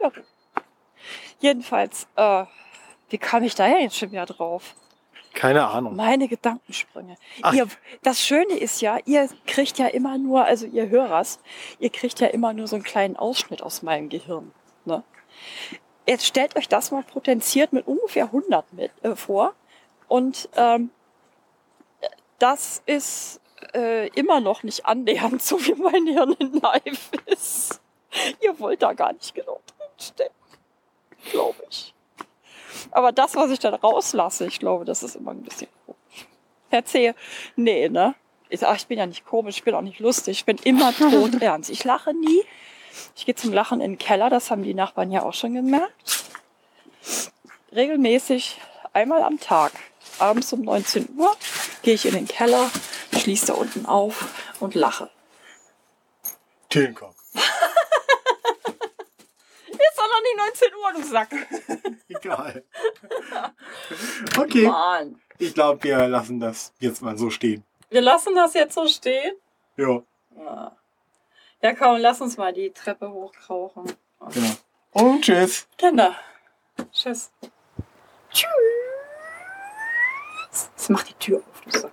Ja. 0.00 0.10
Jedenfalls, 1.40 2.06
äh, 2.14 2.44
wie 3.10 3.18
kam 3.18 3.42
ich 3.42 3.56
da 3.56 3.66
jetzt 3.66 3.98
schon 3.98 4.12
wieder 4.12 4.26
drauf? 4.26 4.74
Keine 5.34 5.66
Ahnung. 5.66 5.96
Meine 5.96 6.28
Gedankensprünge. 6.28 7.16
Ihr, 7.52 7.66
das 8.02 8.20
Schöne 8.20 8.58
ist 8.58 8.80
ja, 8.80 8.98
ihr 9.04 9.28
kriegt 9.46 9.78
ja 9.78 9.86
immer 9.86 10.18
nur, 10.18 10.44
also 10.44 10.66
ihr 10.66 10.88
Hörers, 10.88 11.40
ihr 11.78 11.90
kriegt 11.90 12.20
ja 12.20 12.26
immer 12.28 12.52
nur 12.52 12.66
so 12.66 12.76
einen 12.76 12.84
kleinen 12.84 13.16
Ausschnitt 13.16 13.62
aus 13.62 13.82
meinem 13.82 14.08
Gehirn. 14.08 14.52
Ne? 14.84 15.02
Jetzt 16.06 16.26
stellt 16.26 16.56
euch 16.56 16.68
das 16.68 16.90
mal 16.90 17.02
potenziert 17.02 17.72
mit 17.72 17.86
ungefähr 17.86 18.24
100 18.26 18.72
mit, 18.72 18.90
äh, 19.02 19.16
vor. 19.16 19.54
Und 20.08 20.48
ähm, 20.56 20.90
das 22.38 22.82
ist 22.86 23.40
äh, 23.74 24.08
immer 24.08 24.40
noch 24.40 24.62
nicht 24.62 24.84
annähernd 24.84 25.42
so, 25.42 25.64
wie 25.64 25.74
mein 25.74 26.06
Hirn 26.06 26.32
in 26.38 26.52
live 26.60 27.10
ist. 27.26 27.80
Ihr 28.40 28.58
wollt 28.58 28.82
da 28.82 28.92
gar 28.92 29.12
nicht 29.12 29.34
genau 29.34 29.60
drinstecken. 29.78 30.34
Glaube 31.30 31.62
ich. 31.70 31.91
Aber 32.90 33.12
das, 33.12 33.34
was 33.36 33.50
ich 33.50 33.58
dann 33.58 33.74
rauslasse, 33.74 34.46
ich 34.46 34.58
glaube, 34.58 34.84
das 34.84 35.02
ist 35.02 35.16
immer 35.16 35.32
ein 35.32 35.42
bisschen 35.42 35.68
komisch. 35.86 36.26
Erzähl. 36.70 37.14
Nee, 37.56 37.88
ne? 37.88 38.14
Ich, 38.48 38.66
ach, 38.66 38.76
ich 38.76 38.86
bin 38.86 38.98
ja 38.98 39.06
nicht 39.06 39.24
komisch, 39.24 39.56
ich 39.58 39.64
bin 39.64 39.74
auch 39.74 39.82
nicht 39.82 39.98
lustig, 39.98 40.38
ich 40.38 40.44
bin 40.44 40.58
immer 40.64 40.94
tot 40.96 41.40
ernst. 41.40 41.70
Ich 41.70 41.84
lache 41.84 42.12
nie. 42.14 42.44
Ich 43.16 43.24
gehe 43.24 43.34
zum 43.34 43.52
Lachen 43.52 43.80
in 43.80 43.92
den 43.92 43.98
Keller, 43.98 44.28
das 44.28 44.50
haben 44.50 44.62
die 44.62 44.74
Nachbarn 44.74 45.10
ja 45.10 45.22
auch 45.22 45.32
schon 45.32 45.54
gemerkt. 45.54 46.24
Regelmäßig 47.74 48.60
einmal 48.92 49.22
am 49.22 49.40
Tag, 49.40 49.72
abends 50.18 50.52
um 50.52 50.62
19 50.62 51.08
Uhr, 51.16 51.34
gehe 51.82 51.94
ich 51.94 52.04
in 52.04 52.12
den 52.12 52.28
Keller, 52.28 52.70
schließe 53.18 53.46
da 53.46 53.54
unten 53.54 53.86
auf 53.86 54.28
und 54.60 54.74
lache. 54.74 55.08
Theenkopf. 56.68 57.16
Ist 59.66 59.98
doch 59.98 60.08
noch 60.08 60.21
nicht 60.36 60.62
19 60.62 60.68
Uhr, 60.74 60.92
du 60.94 61.02
Sack. 61.08 61.30
Egal. 62.08 62.64
Okay. 64.38 64.66
Mann. 64.66 65.20
Ich 65.38 65.54
glaube, 65.54 65.82
wir 65.84 66.08
lassen 66.08 66.38
das 66.40 66.72
jetzt 66.78 67.02
mal 67.02 67.16
so 67.16 67.30
stehen. 67.30 67.64
Wir 67.90 68.00
lassen 68.00 68.34
das 68.34 68.54
jetzt 68.54 68.74
so 68.74 68.86
stehen. 68.86 69.34
Ja, 69.76 70.02
Ja, 70.36 70.76
Ja, 71.62 71.74
komm, 71.74 71.98
lass 72.00 72.20
uns 72.20 72.36
mal 72.36 72.52
die 72.52 72.70
Treppe 72.70 73.10
hochkrauchen. 73.10 73.92
genau. 74.32 74.52
Und 74.92 75.22
tschüss. 75.24 75.66
Kinder. 75.78 76.14
Tschüss. 76.92 77.30
Tschüss. 78.30 78.48
Jetzt 80.50 80.90
mach 80.90 81.02
die 81.02 81.14
Tür 81.14 81.38
auf, 81.38 81.60
du 81.62 81.70
Sack. 81.78 81.92